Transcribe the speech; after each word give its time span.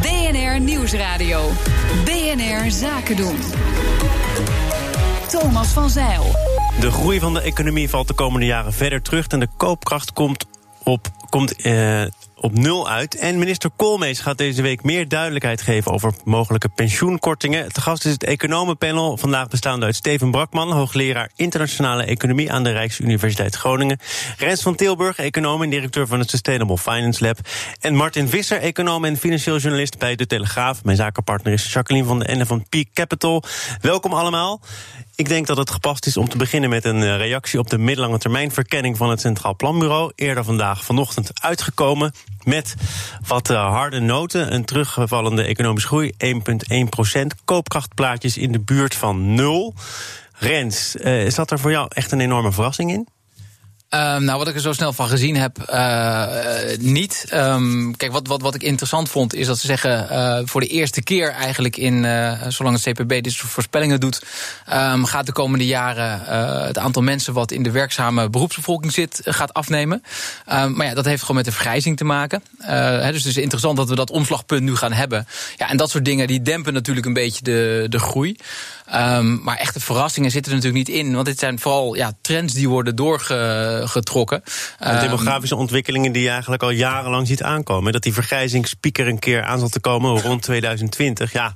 BNR 0.00 0.60
Nieuwsradio. 0.60 1.50
BNR 2.04 2.70
Zaken 2.70 3.16
doen. 3.16 3.36
Thomas 5.28 5.68
van 5.68 5.90
Zeil. 5.90 6.22
De 6.80 6.90
groei 6.90 7.20
van 7.20 7.34
de 7.34 7.40
economie 7.40 7.88
valt 7.88 8.08
de 8.08 8.14
komende 8.14 8.46
jaren 8.46 8.72
verder 8.72 9.02
terug 9.02 9.26
en 9.26 9.40
de 9.40 9.48
koopkracht 9.56 10.12
komt 10.12 10.46
op, 10.82 11.10
komt, 11.30 11.62
eh, 11.62 12.04
op 12.44 12.58
nul 12.58 12.88
uit. 12.88 13.16
En 13.16 13.38
minister 13.38 13.70
Koolmees 13.76 14.20
gaat 14.20 14.38
deze 14.38 14.62
week 14.62 14.82
meer 14.82 15.08
duidelijkheid 15.08 15.62
geven 15.62 15.92
over 15.92 16.14
mogelijke 16.24 16.68
pensioenkortingen. 16.68 17.72
Te 17.72 17.80
gast 17.80 18.04
is 18.04 18.12
het 18.12 18.24
economenpanel, 18.24 19.16
vandaag 19.16 19.48
bestaande 19.48 19.86
uit 19.86 19.94
Steven 19.94 20.30
Brakman, 20.30 20.72
hoogleraar 20.72 21.30
internationale 21.36 22.04
economie 22.04 22.52
aan 22.52 22.62
de 22.62 22.70
Rijksuniversiteit 22.70 23.54
Groningen. 23.54 23.98
Rens 24.38 24.62
van 24.62 24.74
Tilburg, 24.74 25.18
econoom 25.18 25.62
en 25.62 25.70
directeur 25.70 26.06
van 26.06 26.18
het 26.18 26.30
Sustainable 26.30 26.78
Finance 26.78 27.24
Lab. 27.24 27.38
En 27.80 27.94
Martin 27.94 28.28
Visser, 28.28 28.58
econoom 28.58 29.04
en 29.04 29.16
financieel 29.16 29.58
journalist 29.58 29.98
bij 29.98 30.16
De 30.16 30.26
Telegraaf. 30.26 30.84
Mijn 30.84 30.96
zakenpartner 30.96 31.52
is 31.52 31.72
Jacqueline 31.72 32.06
van 32.06 32.18
de 32.18 32.24
Ende 32.24 32.46
van 32.46 32.68
Peak 32.68 32.86
Capital. 32.92 33.42
Welkom 33.80 34.12
allemaal. 34.12 34.60
Ik 35.16 35.28
denk 35.28 35.46
dat 35.46 35.56
het 35.56 35.70
gepast 35.70 36.06
is 36.06 36.16
om 36.16 36.28
te 36.28 36.36
beginnen 36.36 36.70
met 36.70 36.84
een 36.84 37.02
eh, 37.02 37.16
reactie 37.16 37.58
op 37.58 37.70
de 37.70 37.78
middellange 37.78 38.18
termijn 38.18 38.50
verkenning 38.50 38.96
van 38.96 39.10
het 39.10 39.20
Centraal 39.20 39.56
Planbureau. 39.56 40.12
Eerder 40.14 40.44
vandaag 40.44 40.84
vanochtend 40.84 41.30
uitgekomen 41.42 42.12
met 42.44 42.74
wat 43.26 43.50
eh, 43.50 43.70
harde 43.70 44.00
noten. 44.00 44.54
Een 44.54 44.64
teruggevallende 44.64 45.44
economische 45.44 45.88
groei, 45.88 46.12
1,1 46.24 46.88
procent. 46.88 47.34
Koopkrachtplaatjes 47.44 48.36
in 48.36 48.52
de 48.52 48.60
buurt 48.60 48.94
van 48.94 49.34
nul. 49.34 49.74
Rens, 50.32 50.96
uh, 50.96 51.30
zat 51.30 51.50
er 51.50 51.58
voor 51.58 51.70
jou 51.70 51.86
echt 51.88 52.12
een 52.12 52.20
enorme 52.20 52.52
verrassing 52.52 52.92
in? 52.92 53.08
Um, 53.94 54.24
nou, 54.24 54.38
wat 54.38 54.48
ik 54.48 54.54
er 54.54 54.60
zo 54.60 54.72
snel 54.72 54.92
van 54.92 55.08
gezien 55.08 55.36
heb, 55.36 55.70
uh, 55.70 56.26
niet. 56.78 57.26
Um, 57.34 57.96
kijk, 57.96 58.12
wat, 58.12 58.26
wat, 58.26 58.42
wat 58.42 58.54
ik 58.54 58.62
interessant 58.62 59.08
vond, 59.08 59.34
is 59.34 59.46
dat 59.46 59.58
ze 59.58 59.66
zeggen 59.66 60.08
uh, 60.10 60.38
voor 60.44 60.60
de 60.60 60.66
eerste 60.66 61.02
keer 61.02 61.30
eigenlijk 61.30 61.76
in, 61.76 62.06
zolang 62.48 62.82
het 62.82 62.98
CPB 62.98 63.22
dit 63.22 63.32
soort 63.32 63.50
voorspellingen 63.50 64.00
doet, 64.00 64.22
um, 64.72 65.04
gaat 65.04 65.26
de 65.26 65.32
komende 65.32 65.66
jaren 65.66 66.20
het 66.66 66.78
aantal 66.78 67.02
mensen 67.02 67.32
wat 67.32 67.50
in 67.50 67.62
de 67.62 67.70
werkzame 67.70 68.30
beroepsbevolking 68.30 68.92
zit, 68.92 69.20
gaat 69.24 69.52
afnemen. 69.52 70.02
maar 70.46 70.86
ja, 70.86 70.94
dat 70.94 71.04
heeft 71.04 71.20
gewoon 71.20 71.36
met 71.36 71.44
de 71.44 71.52
vergrijzing 71.52 71.96
te 71.96 72.04
maken. 72.04 72.42
Dus 72.58 73.22
het 73.22 73.24
is 73.24 73.36
interessant 73.36 73.76
dat 73.76 73.88
we 73.88 73.94
dat 73.94 74.10
omslagpunt 74.10 74.62
nu 74.62 74.76
gaan 74.76 74.92
hebben. 74.92 75.26
Ja, 75.56 75.70
en 75.70 75.76
dat 75.76 75.90
soort 75.90 76.04
dingen 76.04 76.26
die 76.26 76.42
dempen 76.42 76.72
natuurlijk 76.72 77.06
een 77.06 77.12
beetje 77.12 77.42
de, 77.42 77.86
de 77.88 77.98
groei. 77.98 78.36
maar 79.42 79.56
echte 79.56 79.80
verrassingen 79.80 80.30
zitten 80.30 80.52
er 80.52 80.58
natuurlijk 80.58 80.88
niet 80.88 80.96
in. 80.96 81.14
Want 81.14 81.26
dit 81.26 81.38
zijn 81.38 81.58
vooral 81.58 81.94
ja, 81.94 82.12
trends 82.20 82.54
die 82.54 82.68
worden 82.68 82.96
doorge 82.96 83.82
getrokken. 83.88 84.42
De 84.78 84.98
demografische 85.00 85.56
ontwikkelingen 85.56 86.12
die 86.12 86.22
je 86.22 86.30
eigenlijk 86.30 86.62
al 86.62 86.70
jarenlang 86.70 87.26
ziet 87.26 87.42
aankomen. 87.42 87.92
Dat 87.92 88.02
die 88.02 88.12
vergrijzingspieker 88.12 89.08
een 89.08 89.18
keer 89.18 89.42
aan 89.42 89.58
zal 89.58 89.68
te 89.68 89.80
komen 89.80 90.20
rond 90.20 90.42
2020. 90.42 91.32
Ja. 91.32 91.54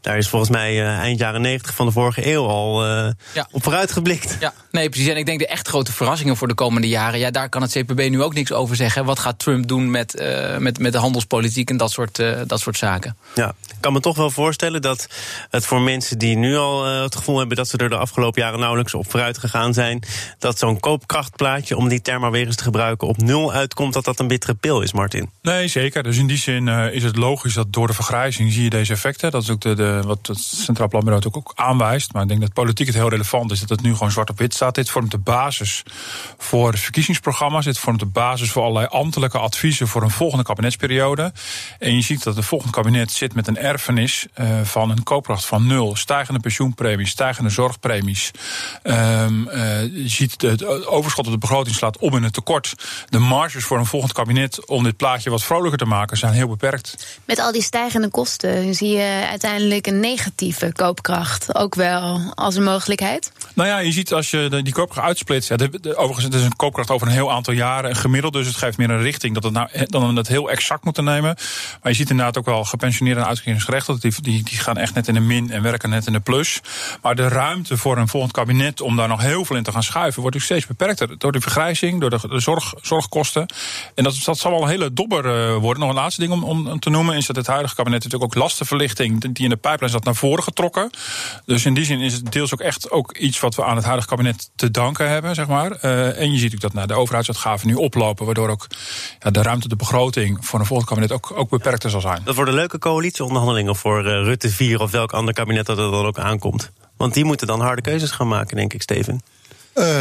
Daar 0.00 0.18
is 0.18 0.28
volgens 0.28 0.50
mij 0.50 0.74
uh, 0.74 0.98
eind 0.98 1.18
jaren 1.18 1.40
90 1.40 1.74
van 1.74 1.86
de 1.86 1.92
vorige 1.92 2.32
eeuw 2.32 2.46
al 2.46 2.86
uh, 2.86 3.10
ja. 3.34 3.48
op 3.50 3.62
vooruit 3.62 3.92
geblikt. 3.92 4.36
Ja, 4.40 4.52
nee, 4.70 4.88
precies. 4.88 5.08
En 5.08 5.16
ik 5.16 5.26
denk 5.26 5.38
de 5.38 5.46
echt 5.46 5.68
grote 5.68 5.92
verrassingen 5.92 6.36
voor 6.36 6.48
de 6.48 6.54
komende 6.54 6.88
jaren. 6.88 7.18
Ja, 7.18 7.30
daar 7.30 7.48
kan 7.48 7.62
het 7.62 7.70
CPB 7.70 8.08
nu 8.08 8.22
ook 8.22 8.34
niks 8.34 8.52
over 8.52 8.76
zeggen. 8.76 9.04
Wat 9.04 9.18
gaat 9.18 9.38
Trump 9.38 9.68
doen 9.68 9.90
met, 9.90 10.20
uh, 10.20 10.56
met, 10.56 10.78
met 10.78 10.92
de 10.92 10.98
handelspolitiek 10.98 11.70
en 11.70 11.76
dat 11.76 11.90
soort, 11.90 12.22
dat 12.46 12.60
soort 12.60 12.76
zaken? 12.76 13.16
Ja, 13.34 13.54
ik 13.68 13.76
kan 13.80 13.92
me 13.92 14.00
toch 14.00 14.16
wel 14.16 14.30
voorstellen 14.30 14.82
dat 14.82 15.08
het 15.50 15.66
voor 15.66 15.80
mensen 15.80 16.18
die 16.18 16.36
nu 16.36 16.56
al 16.56 16.84
het 16.84 17.16
gevoel 17.16 17.38
hebben 17.38 17.56
dat 17.56 17.68
ze 17.68 17.76
er 17.76 17.88
de 17.88 17.96
afgelopen 17.96 18.42
jaren 18.42 18.58
nauwelijks 18.58 18.94
op 18.94 19.10
vooruit 19.10 19.38
gegaan 19.38 19.74
zijn, 19.74 20.02
dat 20.38 20.58
zo'n 20.58 20.80
koopkrachtplaatje, 20.80 21.76
om 21.76 21.88
die 21.88 22.02
term 22.02 22.20
maar 22.20 22.30
weer 22.30 22.46
eens 22.46 22.56
te 22.56 22.62
gebruiken, 22.62 23.08
op 23.08 23.16
nul 23.16 23.52
uitkomt, 23.52 23.92
dat 23.92 24.04
dat 24.04 24.18
een 24.18 24.28
bittere 24.28 24.54
pil 24.54 24.82
is, 24.82 24.92
Martin. 24.92 25.30
Nee, 25.42 25.68
zeker. 25.68 26.02
Dus 26.02 26.16
in 26.16 26.26
die 26.26 26.38
zin 26.38 26.68
is 26.68 27.02
het 27.02 27.16
logisch 27.16 27.54
dat 27.54 27.72
door 27.72 27.86
de 27.86 27.92
vergrijzing 27.92 28.52
zie 28.52 28.62
je 28.62 28.70
deze 28.70 28.92
effecten. 28.92 29.30
Dat 29.30 29.42
is 29.42 29.50
ook 29.50 29.60
de, 29.60 29.74
de 29.74 29.89
eh, 29.98 30.04
wat 30.04 30.26
het 30.26 30.38
Centraal 30.38 30.88
Planbureau 30.88 31.24
ook 31.32 31.52
aanwijst. 31.54 32.12
Maar 32.12 32.22
ik 32.22 32.28
denk 32.28 32.40
dat 32.40 32.52
politiek 32.52 32.86
het 32.86 32.96
heel 32.96 33.08
relevant 33.08 33.50
is 33.50 33.60
dat 33.60 33.68
het 33.68 33.82
nu 33.82 33.92
gewoon 33.92 34.10
zwart 34.10 34.30
op 34.30 34.38
wit 34.38 34.54
staat. 34.54 34.74
Dit 34.74 34.90
vormt 34.90 35.10
de 35.10 35.18
basis 35.18 35.82
voor 36.38 36.78
verkiezingsprogramma's. 36.78 37.64
Dit 37.64 37.78
vormt 37.78 37.98
de 37.98 38.06
basis 38.06 38.50
voor 38.50 38.62
allerlei 38.62 38.86
ambtelijke 38.86 39.38
adviezen 39.38 39.88
voor 39.88 40.02
een 40.02 40.10
volgende 40.10 40.44
kabinetsperiode. 40.44 41.32
En 41.78 41.94
je 41.94 42.00
ziet 42.00 42.22
dat 42.22 42.36
het 42.36 42.44
volgende 42.44 42.74
kabinet 42.74 43.12
zit 43.12 43.34
met 43.34 43.46
een 43.46 43.56
erfenis 43.56 44.26
uh, 44.34 44.60
van 44.62 44.90
een 44.90 45.02
koopkracht 45.02 45.46
van 45.46 45.66
nul. 45.66 45.96
Stijgende 45.96 46.40
pensioenpremies, 46.40 47.10
stijgende 47.10 47.50
zorgpremies. 47.50 48.30
Um, 48.82 49.48
uh, 49.48 49.82
je 49.82 50.08
ziet 50.08 50.42
het 50.42 50.86
overschot 50.86 51.26
op 51.26 51.32
de 51.32 51.38
begroting 51.38 51.76
slaat 51.76 51.98
om 51.98 52.16
in 52.16 52.22
het 52.22 52.32
tekort. 52.32 52.74
De 53.08 53.18
marges 53.18 53.64
voor 53.64 53.78
een 53.78 53.86
volgend 53.86 54.12
kabinet 54.12 54.66
om 54.66 54.82
dit 54.82 54.96
plaatje 54.96 55.30
wat 55.30 55.44
vrolijker 55.44 55.78
te 55.78 55.84
maken 55.84 56.16
zijn 56.16 56.32
heel 56.32 56.48
beperkt. 56.48 57.18
Met 57.24 57.38
al 57.38 57.52
die 57.52 57.62
stijgende 57.62 58.08
kosten 58.08 58.74
zie 58.74 58.88
je 58.88 59.26
uiteindelijk 59.30 59.79
een 59.86 60.00
negatieve 60.00 60.72
koopkracht 60.72 61.54
ook 61.54 61.74
wel 61.74 62.32
als 62.34 62.54
een 62.54 62.62
mogelijkheid? 62.62 63.32
Nou 63.54 63.68
ja, 63.68 63.78
je 63.78 63.92
ziet 63.92 64.12
als 64.12 64.30
je 64.30 64.60
die 64.62 64.72
koopkracht 64.72 65.06
uitsplitst. 65.06 65.48
Ja, 65.48 65.56
de, 65.56 65.96
overigens, 65.96 66.24
het 66.24 66.34
is 66.34 66.42
een 66.42 66.56
koopkracht 66.56 66.90
over 66.90 67.06
een 67.06 67.12
heel 67.12 67.32
aantal 67.32 67.54
jaren. 67.54 67.96
Gemiddeld, 67.96 68.32
dus 68.32 68.46
het 68.46 68.56
geeft 68.56 68.78
meer 68.78 68.90
een 68.90 69.02
richting 69.02 69.34
dat 69.34 69.42
het 69.42 69.52
nou, 69.52 69.68
dan 69.86 70.12
we 70.12 70.18
het 70.18 70.28
heel 70.28 70.50
exact 70.50 70.84
moeten 70.84 71.04
nemen. 71.04 71.34
Maar 71.82 71.92
je 71.92 71.94
ziet 71.94 72.10
inderdaad 72.10 72.38
ook 72.38 72.44
wel 72.44 72.64
gepensioneerden 72.64 73.22
en 73.22 73.28
uitkeringsgerechtigden. 73.28 74.10
Die, 74.10 74.22
die, 74.22 74.42
die 74.42 74.58
gaan 74.58 74.76
echt 74.76 74.94
net 74.94 75.08
in 75.08 75.14
de 75.14 75.20
min 75.20 75.50
en 75.50 75.62
werken 75.62 75.90
net 75.90 76.06
in 76.06 76.12
de 76.12 76.20
plus. 76.20 76.60
Maar 77.02 77.14
de 77.14 77.28
ruimte 77.28 77.76
voor 77.76 77.98
een 77.98 78.08
volgend 78.08 78.32
kabinet 78.32 78.80
om 78.80 78.96
daar 78.96 79.08
nog 79.08 79.20
heel 79.20 79.44
veel 79.44 79.56
in 79.56 79.62
te 79.62 79.72
gaan 79.72 79.82
schuiven, 79.82 80.20
wordt 80.22 80.36
ook 80.36 80.42
steeds 80.42 80.66
beperkter. 80.66 81.18
Door 81.18 81.32
de 81.32 81.40
vergrijzing, 81.40 82.00
door 82.00 82.10
de, 82.10 82.40
zorg, 82.40 82.74
zorgkosten. 82.82 83.46
En 83.94 84.04
dat, 84.04 84.20
dat 84.24 84.38
zal 84.38 84.50
wel 84.50 84.62
een 84.62 84.68
hele 84.68 84.92
dobber 84.92 85.24
uh, 85.24 85.56
worden. 85.56 85.82
Nog 85.82 85.88
een 85.88 86.00
laatste 86.00 86.20
ding 86.20 86.32
om, 86.32 86.44
om 86.44 86.80
te 86.80 86.90
noemen 86.90 87.16
is 87.16 87.26
dat 87.26 87.36
het 87.36 87.46
huidige 87.46 87.74
kabinet 87.74 88.02
natuurlijk 88.02 88.32
ook 88.32 88.42
lastenverlichting 88.42 89.34
die 89.34 89.44
in 89.44 89.50
de 89.50 89.56
pijplijn 89.70 89.92
dat 89.92 90.04
naar 90.04 90.14
voren 90.14 90.42
getrokken. 90.42 90.90
Dus 91.44 91.64
in 91.64 91.74
die 91.74 91.84
zin 91.84 92.00
is 92.00 92.12
het 92.12 92.32
deels 92.32 92.54
ook 92.54 92.60
echt 92.60 92.90
ook 92.90 93.16
iets 93.16 93.40
wat 93.40 93.54
we 93.54 93.64
aan 93.64 93.76
het 93.76 93.84
huidige 93.84 94.08
kabinet 94.08 94.50
te 94.56 94.70
danken 94.70 95.08
hebben, 95.08 95.34
zeg 95.34 95.46
maar. 95.46 95.78
Uh, 95.84 96.20
en 96.20 96.32
je 96.32 96.38
ziet 96.38 96.54
ook 96.54 96.60
dat 96.60 96.72
nou, 96.72 96.86
de 96.86 96.94
overheidsuitgaven 96.94 97.66
nu 97.66 97.74
oplopen, 97.74 98.26
waardoor 98.26 98.48
ook 98.48 98.66
ja, 99.18 99.30
de 99.30 99.42
ruimte, 99.42 99.68
de 99.68 99.76
begroting 99.76 100.38
voor 100.40 100.60
een 100.60 100.66
volgend 100.66 100.88
kabinet 100.88 101.12
ook, 101.12 101.32
ook 101.34 101.50
beperkter 101.50 101.90
zal 101.90 102.00
zijn. 102.00 102.20
Dat 102.24 102.34
worden 102.34 102.54
leuke 102.54 102.78
coalitieonderhandelingen 102.78 103.76
voor 103.76 104.06
uh, 104.06 104.12
Rutte 104.12 104.48
4 104.48 104.80
of 104.80 104.90
welk 104.90 105.12
ander 105.12 105.34
kabinet 105.34 105.66
dat 105.66 105.78
er 105.78 105.90
dan 105.90 106.06
ook 106.06 106.18
aankomt. 106.18 106.70
Want 106.96 107.14
die 107.14 107.24
moeten 107.24 107.46
dan 107.46 107.60
harde 107.60 107.82
keuzes 107.82 108.10
gaan 108.10 108.28
maken, 108.28 108.56
denk 108.56 108.72
ik, 108.72 108.82
Steven. 108.82 109.22
Uh, 109.80 110.00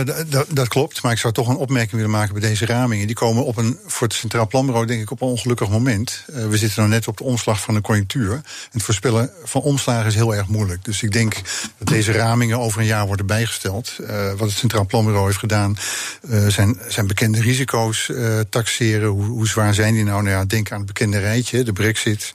dat 0.50 0.68
klopt, 0.68 1.02
maar 1.02 1.12
ik 1.12 1.18
zou 1.18 1.34
toch 1.34 1.48
een 1.48 1.56
opmerking 1.56 1.92
willen 1.92 2.10
maken 2.10 2.34
bij 2.34 2.50
deze 2.50 2.66
ramingen. 2.66 3.08
Die 3.08 3.16
komen 3.16 3.46
op 3.46 3.58
een, 3.58 3.80
voor 3.86 4.08
het 4.08 4.16
Centraal 4.16 4.48
Planbureau 4.48 4.86
denk 4.86 5.02
ik 5.02 5.12
op 5.12 5.22
een 5.22 5.28
ongelukkig 5.28 5.70
moment. 5.70 6.26
Uh, 6.30 6.48
we 6.48 6.58
zitten 6.58 6.80
nou 6.80 6.90
net 6.90 7.08
op 7.08 7.18
de 7.18 7.24
omslag 7.24 7.62
van 7.62 7.74
de 7.74 7.82
conjunctuur. 7.82 8.32
En 8.32 8.44
het 8.72 8.84
voorspellen 8.84 9.32
van 9.44 9.62
omslagen 9.62 10.06
is 10.06 10.16
heel 10.16 10.36
erg 10.36 10.48
moeilijk. 10.48 10.86
Dus 10.86 11.04
ik 11.04 11.12
denk 11.12 11.42
dat 11.78 11.88
deze 11.88 12.12
ramingen 12.12 12.60
over 12.60 12.80
een 12.80 12.86
jaar 12.86 13.08
worden 13.08 13.26
bijgesteld. 13.26 13.98
Uh, 14.02 14.30
wat 14.30 14.50
het 14.50 14.58
Centraal 14.58 14.86
Planbureau 14.86 15.26
heeft 15.26 15.40
gedaan, 15.40 15.78
zijn, 16.48 16.80
zijn 16.88 17.08
bekende 17.08 17.42
risico's 17.42 18.12
taxeren. 18.50 19.10
Hoe, 19.10 19.26
hoe, 19.26 19.48
zwaar 19.48 19.74
zijn 19.74 19.94
die 19.94 20.04
nou? 20.04 20.24
Nou 20.24 20.36
ja, 20.36 20.46
denk 20.46 20.72
aan 20.72 20.78
het 20.78 20.88
bekende 20.88 21.20
rijtje, 21.20 21.64
de 21.64 21.74
brexit, 21.74 22.34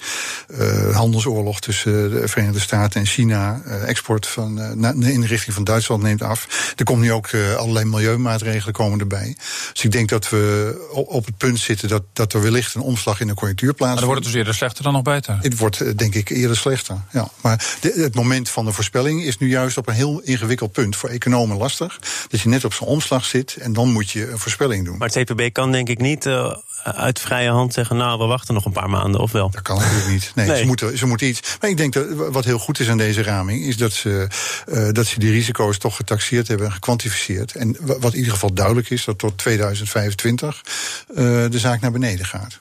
handelsoorlog 0.93 1.61
tussen 1.61 2.11
de 2.11 2.29
Verenigde 2.29 2.61
Staten 2.61 3.01
en 3.01 3.07
China, 3.07 3.63
export 3.87 4.27
van, 4.27 4.61
in 5.05 5.21
de 5.21 5.27
richting 5.27 5.55
van 5.55 5.65
Duitsland 5.65 6.03
neemt 6.03 6.23
af. 6.23 6.73
Er 6.77 6.85
komt 6.85 7.01
nu 7.01 7.13
ook 7.13 7.29
uh, 7.35 7.55
allerlei 7.55 7.85
milieumaatregelen 7.85 8.75
komen 8.75 9.01
erbij. 9.01 9.37
Dus 9.73 9.85
ik 9.85 9.93
denk 9.93 10.09
dat 10.09 10.29
we 10.29 10.43
op 10.91 11.27
het 11.27 11.37
punt 11.37 11.59
zitten 11.59 11.89
dat, 11.89 12.03
dat 12.13 12.33
er 12.33 12.43
wellicht 12.43 12.75
een 12.75 12.81
omslag 12.81 13.21
in 13.21 13.27
de 13.27 13.35
conjunctuur 13.35 13.75
plaatsvindt. 13.75 14.01
Maar 14.01 14.01
dan 14.01 14.09
wordt 14.09 14.25
het 14.25 14.33
dus 14.33 14.41
eerder 14.41 14.55
slechter 14.55 14.85
dan 14.85 14.93
nog 14.93 15.03
beter? 15.03 15.39
Het 15.41 15.59
wordt 15.59 15.81
uh, 15.81 15.93
denk 15.97 16.15
ik 16.15 16.29
eerder 16.29 16.57
slechter, 16.57 16.97
ja. 17.13 17.29
Maar 17.41 17.77
de, 17.81 17.93
het 17.97 18.15
moment 18.15 18.51
van 18.51 18.65
de 18.65 18.73
voorspelling 18.73 19.23
is 19.23 19.39
nu 19.39 19.49
juist 19.49 19.77
op 19.77 19.89
een 19.89 19.95
heel 19.95 20.21
ingewikkeld 20.21 20.73
punt. 20.73 20.97
Voor 20.97 21.09
economen 21.09 21.57
lastig. 21.57 21.99
Dat 22.29 22.41
je 22.41 22.49
net 22.49 22.65
op 22.65 22.73
zo'n 22.73 22.89
omslag 22.89 23.25
zit 23.25 23.57
en 23.57 23.73
dan 23.73 23.93
moet 23.93 24.11
je 24.11 24.31
een 24.31 24.39
voorspelling 24.39 24.85
doen. 24.85 24.99
Maar 24.99 25.09
het 25.09 25.31
CPB 25.31 25.53
kan 25.53 25.73
denk 25.73 25.89
ik 25.89 25.99
niet... 25.99 26.27
Uh 26.27 26.57
uit 26.83 27.21
vrije 27.21 27.51
hand 27.51 27.73
zeggen: 27.73 27.97
Nou, 27.97 28.19
we 28.19 28.25
wachten 28.25 28.55
nog 28.55 28.65
een 28.65 28.73
paar 28.73 28.91
maanden, 28.91 29.21
of 29.21 29.33
wel? 29.33 29.51
Dat 29.51 29.63
kan 29.63 29.77
natuurlijk 29.77 30.09
niet. 30.09 30.33
Nee, 30.35 30.47
nee. 30.47 30.59
Ze, 30.59 30.67
moeten, 30.67 30.99
ze 30.99 31.07
moeten 31.07 31.27
iets. 31.27 31.57
Maar 31.61 31.71
ik 31.71 31.77
denk 31.77 31.93
dat 31.93 32.07
wat 32.13 32.45
heel 32.45 32.59
goed 32.59 32.81
is 32.81 32.89
aan 32.89 32.97
deze 32.97 33.23
raming, 33.23 33.65
is 33.65 33.77
dat 33.77 33.93
ze, 33.93 34.29
uh, 34.67 34.89
dat 34.93 35.07
ze 35.07 35.19
die 35.19 35.31
risico's 35.31 35.79
toch 35.79 35.97
getaxeerd 35.97 36.49
hebben 36.49 36.67
en 36.67 36.73
gekwantificeerd. 36.73 37.55
En 37.55 37.77
wat 37.81 38.13
in 38.13 38.19
ieder 38.19 38.33
geval 38.33 38.53
duidelijk 38.53 38.91
is, 38.91 39.05
dat 39.05 39.19
tot 39.19 39.39
2025 39.39 40.63
uh, 41.11 41.17
de 41.51 41.59
zaak 41.59 41.81
naar 41.81 41.93
beneden 41.93 42.27
gaat. 42.27 42.61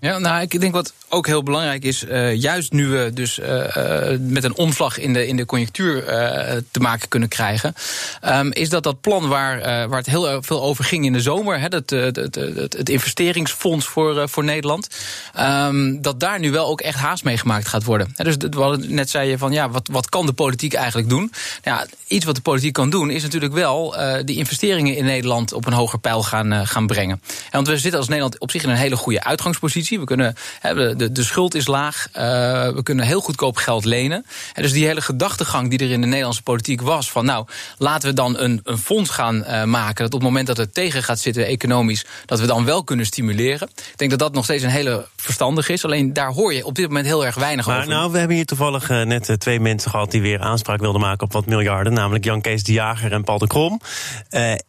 Ja, 0.00 0.18
nou, 0.18 0.42
ik 0.42 0.60
denk 0.60 0.72
wat 0.72 0.92
ook 1.08 1.26
heel 1.26 1.42
belangrijk 1.42 1.84
is, 1.84 2.04
uh, 2.04 2.34
juist 2.34 2.72
nu 2.72 2.88
we 2.88 3.10
dus 3.14 3.38
uh, 3.38 3.46
met 4.20 4.44
een 4.44 4.56
omslag 4.56 4.98
in 4.98 5.12
de, 5.12 5.26
in 5.26 5.36
de 5.36 5.44
conjunctuur 5.44 6.04
te 6.70 6.80
maken 6.80 7.08
kunnen 7.08 7.28
krijgen, 7.28 7.74
um, 8.24 8.52
is 8.52 8.68
dat 8.68 8.82
dat 8.82 9.00
plan 9.00 9.28
waar, 9.28 9.88
waar 9.88 9.98
het 9.98 10.06
heel 10.06 10.42
veel 10.42 10.62
over 10.62 10.84
ging 10.84 11.04
in 11.04 11.12
de 11.12 11.20
zomer, 11.20 11.60
hè, 11.60 11.68
dat, 11.68 11.90
het, 11.90 12.16
het, 12.16 12.34
het, 12.76 12.88
investeringsfonds 12.88 13.86
voor, 13.86 14.28
voor 14.28 14.44
Nederland, 14.44 14.88
um, 15.40 16.02
dat 16.02 16.20
daar 16.20 16.38
nu 16.38 16.50
wel 16.50 16.66
ook 16.66 16.80
echt 16.80 16.98
haast 16.98 17.24
mee 17.24 17.38
gemaakt 17.38 17.68
gaat 17.68 17.84
worden. 17.84 18.12
He, 18.16 18.24
dus 18.24 18.36
wat 18.50 18.88
net 18.88 19.10
zei 19.10 19.30
je 19.30 19.38
van 19.38 19.52
ja, 19.52 19.70
wat, 19.70 19.88
wat 19.92 20.08
kan 20.08 20.26
de 20.26 20.32
politiek 20.32 20.74
eigenlijk 20.74 21.08
doen? 21.08 21.32
Nou 21.64 21.78
ja, 21.78 21.86
iets 22.06 22.24
wat 22.24 22.34
de 22.34 22.40
politiek 22.40 22.72
kan 22.72 22.90
doen 22.90 23.10
is 23.10 23.22
natuurlijk 23.22 23.54
wel 23.54 23.96
die 24.24 24.36
investeringen 24.36 24.96
in 24.96 25.04
Nederland 25.04 25.52
op 25.52 25.66
een 25.66 25.72
hoger 25.72 25.98
pijl 25.98 26.22
gaan, 26.22 26.66
gaan 26.66 26.86
brengen. 26.86 27.20
En 27.26 27.50
want 27.50 27.68
we 27.68 27.78
zitten 27.78 27.98
als 27.98 28.08
Nederland 28.08 28.38
op 28.38 28.50
zich 28.50 28.62
in 28.62 28.70
een 28.70 28.76
hele 28.76 28.96
goede 28.96 29.24
uitgang 29.24 29.44
uitgangspositie. 29.46 30.00
We 30.00 30.04
kunnen, 30.04 30.34
de, 30.96 31.12
de 31.12 31.22
schuld 31.22 31.54
is 31.54 31.66
laag. 31.66 32.06
Uh, 32.08 32.22
we 32.74 32.80
kunnen 32.82 33.04
heel 33.04 33.20
goedkoop 33.20 33.56
geld 33.56 33.84
lenen. 33.84 34.26
En 34.54 34.62
dus 34.62 34.72
die 34.72 34.86
hele 34.86 35.00
gedachtegang 35.00 35.70
die 35.70 35.78
er 35.78 35.90
in 35.90 36.00
de 36.00 36.06
Nederlandse 36.06 36.42
politiek 36.42 36.80
was: 36.80 37.10
van 37.10 37.24
nou, 37.24 37.46
laten 37.78 38.08
we 38.08 38.14
dan 38.14 38.38
een, 38.38 38.60
een 38.64 38.78
fonds 38.78 39.10
gaan 39.10 39.36
uh, 39.36 39.64
maken. 39.64 40.04
Dat 40.04 40.14
op 40.14 40.20
het 40.20 40.28
moment 40.28 40.46
dat 40.46 40.56
het 40.56 40.74
tegen 40.74 41.02
gaat 41.02 41.18
zitten 41.18 41.46
economisch, 41.46 42.06
dat 42.26 42.40
we 42.40 42.46
dan 42.46 42.64
wel 42.64 42.84
kunnen 42.84 43.06
stimuleren. 43.06 43.68
Ik 43.76 43.96
denk 43.96 44.10
dat 44.10 44.18
dat 44.18 44.34
nog 44.34 44.44
steeds 44.44 44.62
een 44.62 44.70
hele 44.70 45.06
verstandig 45.16 45.68
is. 45.68 45.84
Alleen 45.84 46.12
daar 46.12 46.30
hoor 46.30 46.54
je 46.54 46.64
op 46.64 46.74
dit 46.74 46.86
moment 46.86 47.06
heel 47.06 47.24
erg 47.24 47.34
weinig 47.34 47.66
maar 47.66 47.76
over. 47.76 47.88
Nou, 47.88 48.12
we 48.12 48.18
hebben 48.18 48.36
hier 48.36 48.46
toevallig 48.46 48.90
uh, 48.90 49.02
net 49.02 49.34
twee 49.38 49.60
mensen 49.60 49.90
gehad 49.90 50.10
die 50.10 50.20
weer 50.20 50.40
aanspraak 50.40 50.80
wilden 50.80 51.00
maken 51.00 51.26
op 51.26 51.32
wat 51.32 51.46
miljarden. 51.46 51.92
Namelijk 51.92 52.24
Jan 52.24 52.40
Kees 52.40 52.64
de 52.64 52.72
Jager 52.72 53.12
en 53.12 53.24
Paul 53.24 53.38
de 53.38 53.46
Krom. 53.46 53.80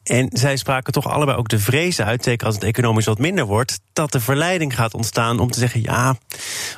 en 0.04 0.30
zij 0.32 0.58
spraken 0.58 0.94
toch 0.94 1.08
allebei 1.08 1.38
ook 1.38 1.50
de 1.50 1.60
vrees 1.60 2.02
uit, 2.02 2.24
zeker 2.24 2.46
als 2.46 2.56
het 2.56 2.64
economisch 2.64 3.06
wat 3.06 3.18
minder 3.18 3.46
wordt, 3.46 3.80
dat 3.94 4.12
de 4.12 4.20
verleiding 4.20 4.67
gaat 4.74 4.94
ontstaan 4.94 5.40
om 5.40 5.52
te 5.52 5.60
zeggen: 5.60 5.82
ja, 5.82 6.18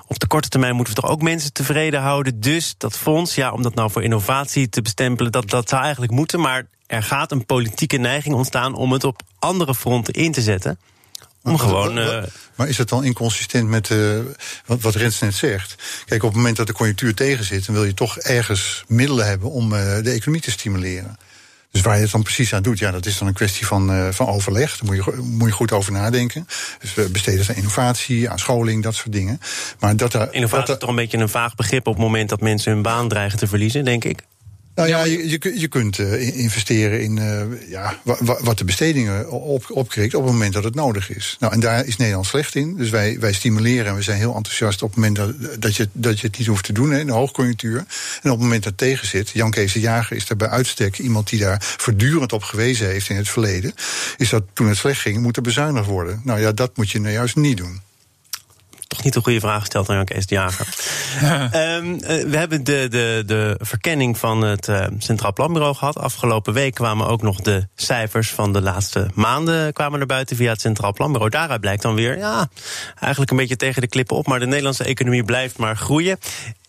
op 0.08 0.20
de 0.20 0.28
korte 0.28 0.50
termijn 0.50 0.76
moeten 0.76 0.96
we 0.96 1.02
toch 1.02 1.10
ook 1.10 1.22
mensen 1.22 1.54
tevreden 1.54 2.02
houden. 2.02 2.40
Dus 2.40 2.76
dat 2.78 2.98
fonds, 2.98 3.36
ja, 3.36 3.52
om 3.52 3.62
dat 3.62 3.76
nou 3.76 3.92
voor 3.92 4.04
innovatie 4.04 4.70
te 4.70 4.82
bestempelen, 4.82 5.32
dat, 5.32 5.50
dat 5.50 5.70
zou 5.70 5.82
eigenlijk 5.82 6.12
moeten. 6.12 6.40
Maar 6.40 6.66
er 6.88 7.04
gaat 7.04 7.32
een 7.32 7.46
politieke 7.46 7.98
neiging 7.98 8.36
ontstaan 8.36 8.76
om 8.76 8.92
het 8.92 9.04
op 9.04 9.22
andere 9.40 9.76
fronten 9.76 10.14
in 10.14 10.32
te 10.32 10.42
zetten. 10.42 10.80
Om 11.44 11.52
maar, 11.52 11.60
gewoon. 11.60 11.98
Uh, 11.98 12.24
maar 12.56 12.68
is 12.68 12.78
dat 12.78 12.90
dan 12.90 13.04
inconsistent 13.04 13.70
met 13.70 13.90
uh, 13.90 14.20
wat, 14.66 14.82
wat 14.82 14.96
Rens 14.96 15.20
net 15.20 15.36
zegt? 15.36 15.76
Kijk, 16.06 16.24
op 16.24 16.30
het 16.30 16.38
moment 16.38 16.58
dat 16.58 16.68
de 16.68 16.74
conjunctuur 16.74 17.14
tegenzit, 17.14 17.66
dan 17.66 17.76
wil 17.76 17.84
je 17.84 17.94
toch 17.94 18.18
ergens 18.18 18.84
middelen 18.88 19.26
hebben 19.26 19.52
om 19.52 19.74
uh, 19.74 19.80
de 19.80 20.12
economie 20.12 20.42
te 20.42 20.52
stimuleren. 20.52 21.18
Dus 21.72 21.82
waar 21.82 21.96
je 21.96 22.02
het 22.02 22.12
dan 22.12 22.24
precies 22.24 22.54
aan 22.54 22.62
doet, 22.62 22.80
ja, 22.80 22.92
dat 22.92 23.06
is 23.06 23.18
dan 23.18 23.28
een 23.28 23.34
kwestie 23.34 23.66
van, 23.66 23.92
uh, 23.92 24.08
van 24.12 24.28
overleg. 24.28 24.78
Daar 24.78 24.86
moet 24.86 25.06
je, 25.06 25.22
moet 25.22 25.48
je 25.48 25.54
goed 25.54 25.72
over 25.72 25.92
nadenken. 25.92 26.48
Dus 26.80 26.94
we 26.94 27.10
besteden 27.10 27.46
aan 27.50 27.56
innovatie, 27.56 28.30
aan 28.30 28.40
scholing, 28.40 28.84
dat 28.84 28.96
soort 28.96 29.12
dingen. 29.12 29.40
Maar 29.80 29.96
dat 29.96 30.14
innovatie 30.14 30.66
dat 30.66 30.70
is 30.70 30.80
toch 30.80 30.90
een 30.90 30.96
beetje 30.96 31.18
een 31.18 31.30
vaag 31.30 31.56
begrip 31.56 31.88
op 31.88 31.94
het 31.94 32.04
moment 32.04 32.30
dat 32.30 32.42
mensen 32.42 32.74
hun 32.74 32.82
baan 32.82 33.08
dreigen 33.08 33.40
te 33.40 33.48
verliezen, 33.48 33.86
denk 33.86 34.04
ik. 34.04 34.22
Nou 34.80 34.92
ja, 34.92 35.04
je, 35.04 35.30
je, 35.30 35.60
je 35.60 35.68
kunt 35.68 35.98
uh, 35.98 36.38
investeren 36.38 37.02
in 37.02 37.18
uh, 37.18 37.70
ja, 37.70 38.00
wat 38.42 38.58
de 38.58 38.64
bestedingen 38.64 39.32
op, 39.32 39.66
opkrikt 39.70 40.14
op 40.14 40.24
het 40.24 40.32
moment 40.32 40.54
dat 40.54 40.64
het 40.64 40.76
nodig 40.76 41.16
is. 41.16 41.38
Nou, 41.40 41.54
en 41.54 41.60
daar 41.60 41.86
is 41.86 41.98
Nederland 41.98 42.26
slecht 42.26 42.56
in. 42.56 42.76
Dus 42.76 42.90
wij, 42.90 43.20
wij 43.20 43.34
stimuleren 43.34 43.86
en 43.86 43.96
we 43.96 44.02
zijn 44.02 44.18
heel 44.18 44.36
enthousiast 44.36 44.82
op 44.82 44.90
het 44.90 44.98
moment 44.98 45.16
dat, 45.16 45.62
dat, 45.62 45.76
je, 45.76 45.90
dat 45.92 46.20
je 46.20 46.28
het 46.28 46.38
niet 46.38 46.48
hoeft 46.48 46.64
te 46.64 46.74
doen 46.74 46.92
hè, 46.92 47.00
in 47.00 47.06
de 47.06 47.12
hoogconjunctuur. 47.12 47.78
En 47.78 47.86
op 48.32 48.38
het 48.38 48.40
moment 48.40 48.64
dat 48.64 48.72
het 48.72 48.78
tegen 48.78 49.08
zit, 49.08 49.30
Jan 49.30 49.52
Kees 49.52 49.74
de 49.74 49.80
Jager 49.80 50.16
is 50.16 50.28
daar 50.28 50.38
bij 50.38 50.50
uitstek 50.50 51.00
iemand 51.00 51.30
die 51.30 51.40
daar 51.40 51.58
voortdurend 51.78 52.34
op 52.34 52.44
gewezen 52.44 52.88
heeft 52.88 53.10
in 53.10 53.16
het 53.16 53.30
verleden. 53.30 53.74
Is 54.18 54.30
dat 54.30 54.44
toen 54.54 54.68
het 54.68 54.78
slecht 54.78 55.02
ging, 55.02 55.22
moet 55.22 55.36
er 55.36 55.42
bezuinigd 55.42 55.88
worden. 55.88 56.22
Nou 56.24 56.40
ja, 56.40 56.52
dat 56.52 56.78
moet 56.78 56.90
je 56.90 57.00
nou 57.00 57.14
juist 57.14 57.36
niet 57.36 57.58
doen 57.58 57.82
toch 58.90 59.04
niet 59.04 59.16
een 59.16 59.22
goede 59.22 59.40
vraag 59.40 59.60
gesteld 59.60 59.90
aan 59.90 60.06
Kees 60.06 60.26
de 60.26 60.36
Jager. 60.36 60.68
um, 61.76 61.94
uh, 61.94 62.00
we 62.08 62.38
hebben 62.38 62.64
de, 62.64 62.88
de, 62.90 63.24
de 63.26 63.56
verkenning 63.62 64.18
van 64.18 64.42
het 64.42 64.68
uh, 64.68 64.86
Centraal 64.98 65.34
Planbureau 65.34 65.76
gehad. 65.76 65.98
Afgelopen 65.98 66.54
week 66.54 66.74
kwamen 66.74 67.08
ook 67.08 67.22
nog 67.22 67.40
de 67.42 67.68
cijfers 67.76 68.32
van 68.32 68.54
de 68.54 68.62
laatste 68.62 69.08
maanden 69.14 69.74
kwamen 69.74 69.98
naar 69.98 70.08
buiten 70.08 70.36
via 70.36 70.52
het 70.52 70.62
Centraal 70.62 70.94
Planbureau. 70.94 71.32
Daaruit 71.32 71.62
blijkt 71.62 71.82
dan 71.82 71.96
weer, 71.96 72.18
ja, 72.18 72.50
eigenlijk 73.00 73.32
een 73.32 73.38
beetje 73.38 73.56
tegen 73.56 73.82
de 73.82 73.88
klippen 73.88 74.18
op. 74.18 74.28
Maar 74.28 74.40
de 74.40 74.46
Nederlandse 74.46 74.84
economie 74.84 75.24
blijft 75.24 75.58
maar 75.58 75.78
groeien. 75.78 76.18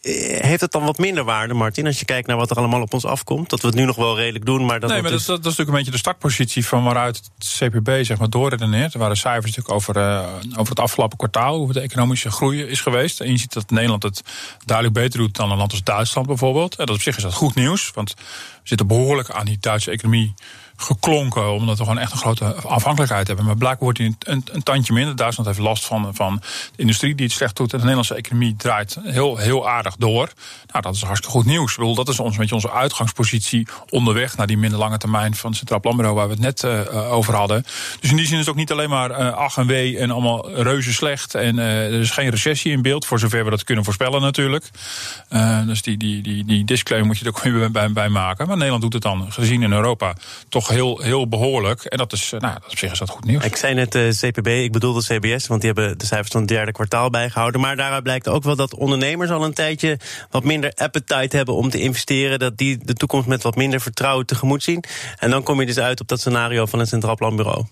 Heeft 0.02 0.61
het 0.61 0.73
dan 0.73 0.85
wat 0.85 0.99
minder 0.99 1.25
waarde, 1.25 1.55
Martin, 1.55 1.87
als 1.87 1.99
je 1.99 2.05
kijkt 2.05 2.26
naar 2.26 2.37
wat 2.37 2.50
er 2.50 2.56
allemaal 2.56 2.81
op 2.81 2.94
ons 2.94 3.05
afkomt? 3.05 3.50
Dat 3.50 3.61
we 3.61 3.67
het 3.67 3.76
nu 3.76 3.85
nog 3.85 3.97
wel 3.97 4.17
redelijk 4.17 4.44
doen, 4.44 4.67
maar 4.67 4.81
dat. 4.81 4.91
Nee, 4.91 5.02
maar 5.02 5.11
dus... 5.11 5.25
dat, 5.25 5.43
dat, 5.43 5.52
is 5.52 5.58
natuurlijk 5.58 5.69
een 5.69 5.76
beetje 5.76 5.91
de 5.91 5.99
startpositie 5.99 6.67
van 6.67 6.85
waaruit 6.85 7.17
het 7.17 7.58
CPB 7.58 8.05
zeg 8.05 8.19
maar, 8.19 8.31
doorredeneert. 8.31 8.93
Er 8.93 8.99
waren 8.99 9.17
cijfers 9.17 9.56
natuurlijk 9.56 9.75
over, 9.75 9.97
uh, 9.97 10.29
over 10.50 10.69
het 10.69 10.81
afgelopen 10.81 11.17
kwartaal, 11.17 11.58
hoe 11.58 11.73
de 11.73 11.81
economische 11.81 12.31
groei 12.31 12.62
is 12.62 12.81
geweest. 12.81 13.20
En 13.20 13.31
je 13.31 13.38
ziet 13.38 13.52
dat 13.52 13.70
Nederland 13.70 14.02
het 14.02 14.23
duidelijk 14.64 14.99
beter 14.99 15.19
doet 15.19 15.37
dan 15.37 15.50
een 15.50 15.58
land 15.58 15.70
als 15.70 15.82
Duitsland 15.82 16.26
bijvoorbeeld. 16.26 16.76
En 16.76 16.87
dat 16.87 16.94
op 16.94 17.03
zich 17.03 17.17
is 17.17 17.23
dat 17.23 17.35
goed 17.35 17.55
nieuws, 17.55 17.91
want 17.94 18.14
we 18.14 18.25
zitten 18.62 18.87
behoorlijk 18.87 19.31
aan 19.31 19.46
die 19.46 19.58
Duitse 19.61 19.91
economie 19.91 20.35
geklonken, 20.82 21.53
omdat 21.53 21.79
we 21.79 21.85
gewoon 21.85 21.99
echt 21.99 22.12
een 22.12 22.19
grote 22.19 22.55
afhankelijkheid 22.55 23.27
hebben. 23.27 23.44
Maar 23.44 23.56
blijkbaar 23.56 23.85
wordt 23.85 23.99
die 23.99 24.17
een, 24.19 24.44
een, 24.53 24.62
tandje 24.62 24.93
minder. 24.93 25.17
Duitsland 25.17 25.49
heeft 25.49 25.61
last 25.61 25.85
van, 25.85 26.15
van 26.15 26.37
de 26.77 26.82
industrie 26.82 27.15
die 27.15 27.27
het 27.27 27.35
slecht 27.35 27.56
doet. 27.56 27.73
En 27.73 27.79
de 27.79 27.85
Nederlandse 27.85 28.15
economie 28.15 28.56
draait 28.56 28.99
heel, 29.03 29.37
heel 29.37 29.69
aardig 29.69 29.97
door. 29.97 30.32
Nou, 30.67 30.82
dat 30.82 30.94
is 30.94 31.03
hartstikke 31.03 31.37
goed 31.37 31.47
nieuws. 31.47 31.71
Ik 31.71 31.79
bedoel, 31.79 31.94
dat 31.94 32.09
is 32.09 32.21
ons 32.21 32.37
met 32.37 32.53
onze 32.53 32.71
uitgangspositie 32.71 33.69
onderweg 33.88 34.37
naar 34.37 34.47
die 34.47 34.59
minder 34.59 34.79
lange 34.79 34.99
termijn 34.99 35.35
van 35.35 35.49
het 35.49 35.59
Centraal 35.59 35.81
Planbureau 35.81 36.17
waar 36.17 36.27
we 36.27 36.32
het 36.32 36.43
net 36.43 36.62
uh, 36.62 37.12
over 37.12 37.35
hadden. 37.35 37.65
Dus 38.00 38.11
in 38.11 38.17
die 38.17 38.27
zin 38.27 38.35
is 38.35 38.41
het 38.41 38.49
ook 38.49 38.56
niet 38.56 38.73
alleen 38.73 38.88
maar 38.88 39.11
uh, 39.11 39.32
ach 39.32 39.56
en 39.56 39.67
wee 39.67 39.99
en 39.99 40.11
allemaal 40.11 40.50
reuze 40.50 40.93
slecht. 40.93 41.35
En 41.35 41.56
uh, 41.56 41.85
er 41.85 42.00
is 42.00 42.11
geen 42.11 42.31
recessie 42.31 42.73
in 42.73 42.82
beeld, 42.82 43.06
voor 43.06 43.19
zover 43.19 43.44
we 43.44 43.50
dat 43.50 43.65
kunnen 43.65 43.85
voorspellen 43.85 44.21
natuurlijk. 44.21 44.71
dus 45.67 45.82
die, 45.82 45.97
die, 45.97 46.23
die, 46.23 46.44
die 46.44 46.65
disclaimer 46.65 47.09
moet 47.09 47.19
je 47.19 47.25
er 47.25 47.31
ook 47.31 47.43
weer 47.71 47.93
bij 47.93 48.09
maken. 48.09 48.47
Maar 48.47 48.56
Nederland 48.56 48.82
doet 48.82 48.93
het 48.93 49.03
dan, 49.03 49.32
gezien 49.32 49.62
in 49.62 49.73
Europa, 49.73 50.15
toch 50.49 50.69
heel, 50.70 50.99
heel 50.99 51.28
behoorlijk. 51.28 51.84
En 51.84 51.99
dat 51.99 52.12
is, 52.12 52.32
nou, 52.38 52.56
op 52.56 52.78
zich 52.78 52.93
is 52.93 52.99
dat 52.99 53.08
goed 53.08 53.25
nieuws. 53.25 53.44
Ik 53.44 53.56
zei 53.56 53.75
net 53.75 53.94
uh, 53.94 54.08
CPB, 54.08 54.46
ik 54.46 54.72
bedoelde 54.72 55.00
CBS, 55.00 55.46
want 55.46 55.61
die 55.61 55.72
hebben 55.72 55.99
de 55.99 56.06
cijfers 56.06 56.31
van 56.31 56.40
het 56.40 56.49
derde 56.49 56.72
kwartaal 56.72 57.11
bijgehouden. 57.11 57.61
Maar 57.61 57.76
daaruit 57.76 58.02
blijkt 58.02 58.28
ook 58.28 58.43
wel 58.43 58.56
dat 58.56 58.75
ondernemers 58.75 59.31
al 59.31 59.44
een 59.44 59.55
tijdje 59.55 59.99
wat 60.31 60.44
minder 60.44 60.72
appetite 60.75 61.37
hebben 61.37 61.55
om 61.55 61.70
te 61.70 61.81
investeren. 61.81 62.38
Dat 62.38 62.58
die 62.58 62.78
de 62.84 62.94
toekomst 62.94 63.28
met 63.28 63.43
wat 63.43 63.56
minder 63.56 63.81
vertrouwen 63.81 64.26
tegemoet 64.26 64.62
zien. 64.62 64.84
En 65.19 65.31
dan 65.31 65.43
kom 65.43 65.61
je 65.61 65.67
dus 65.67 65.78
uit 65.78 66.00
op 66.00 66.08
dat 66.08 66.20
scenario 66.20 66.67
van 66.67 66.78
het 66.78 66.88
Centraal 66.88 67.17
Planbureau. 67.17 67.64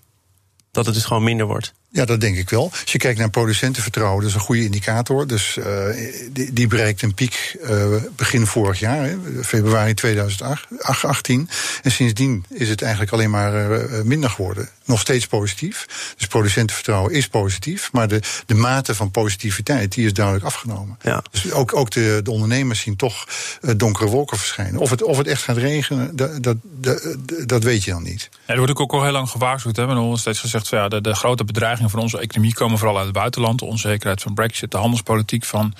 Dat 0.71 0.85
het 0.85 0.95
dus 0.95 1.05
gewoon 1.05 1.23
minder 1.23 1.45
wordt. 1.45 1.73
Ja, 1.91 2.05
dat 2.05 2.21
denk 2.21 2.37
ik 2.37 2.49
wel. 2.49 2.71
Als 2.81 2.91
je 2.91 2.97
kijkt 2.97 3.19
naar 3.19 3.29
producentenvertrouwen, 3.29 4.21
dat 4.21 4.29
is 4.29 4.35
een 4.35 4.41
goede 4.41 4.63
indicator. 4.63 5.27
Dus 5.27 5.57
uh, 5.57 5.65
die, 6.31 6.53
die, 6.53 6.67
bereikt 6.67 7.01
een 7.01 7.13
piek 7.13 7.57
uh, 7.63 7.95
begin 8.15 8.45
vorig 8.45 8.79
jaar, 8.79 9.05
hè, 9.05 9.17
februari 9.43 9.93
2018. 9.93 11.49
En 11.83 11.91
sindsdien 11.91 12.45
is 12.49 12.69
het 12.69 12.81
eigenlijk 12.81 13.11
alleen 13.11 13.29
maar 13.29 13.71
uh, 13.71 14.01
minder 14.01 14.29
geworden. 14.29 14.69
Nog 14.85 14.99
steeds 14.99 15.27
positief. 15.27 15.85
Dus 16.17 16.27
producentenvertrouwen 16.27 17.13
is 17.13 17.27
positief. 17.27 17.91
Maar 17.91 18.07
de, 18.07 18.21
de 18.45 18.55
mate 18.55 18.95
van 18.95 19.11
positiviteit 19.11 19.91
die 19.91 20.05
is 20.05 20.13
duidelijk 20.13 20.45
afgenomen. 20.45 20.97
Ja. 21.01 21.23
Dus 21.31 21.51
ook, 21.51 21.75
ook 21.75 21.91
de, 21.91 22.19
de 22.23 22.31
ondernemers 22.31 22.79
zien 22.79 22.95
toch 22.95 23.27
donkere 23.77 24.09
wolken 24.09 24.37
verschijnen. 24.37 24.79
Of 24.79 24.89
het, 24.89 25.03
of 25.03 25.17
het 25.17 25.27
echt 25.27 25.43
gaat 25.43 25.57
regenen, 25.57 26.15
dat, 26.15 26.43
dat, 26.43 26.57
dat, 26.61 27.15
dat 27.45 27.63
weet 27.63 27.83
je 27.83 27.91
dan 27.91 28.03
niet. 28.03 28.29
Ja, 28.31 28.53
er 28.53 28.57
wordt 28.57 28.79
ook 28.79 28.91
al 28.91 29.03
heel 29.03 29.11
lang 29.11 29.29
gewaarschuwd. 29.29 29.75
Hè. 29.75 29.81
We 29.81 29.87
hebben 29.87 30.09
nog 30.09 30.19
steeds 30.19 30.39
gezegd 30.39 30.67
van 30.67 30.77
ja, 30.77 30.87
de, 30.87 31.01
de 31.01 31.15
grote 31.15 31.43
bedrijven 31.43 31.78
van 31.87 31.99
onze 31.99 32.19
economie 32.19 32.53
komen 32.53 32.77
vooral 32.77 32.97
uit 32.97 33.05
het 33.05 33.15
buitenland. 33.15 33.59
De 33.59 33.65
onzekerheid 33.65 34.21
van 34.21 34.33
Brexit, 34.33 34.71
de 34.71 34.77
handelspolitiek 34.77 35.45
van, 35.45 35.73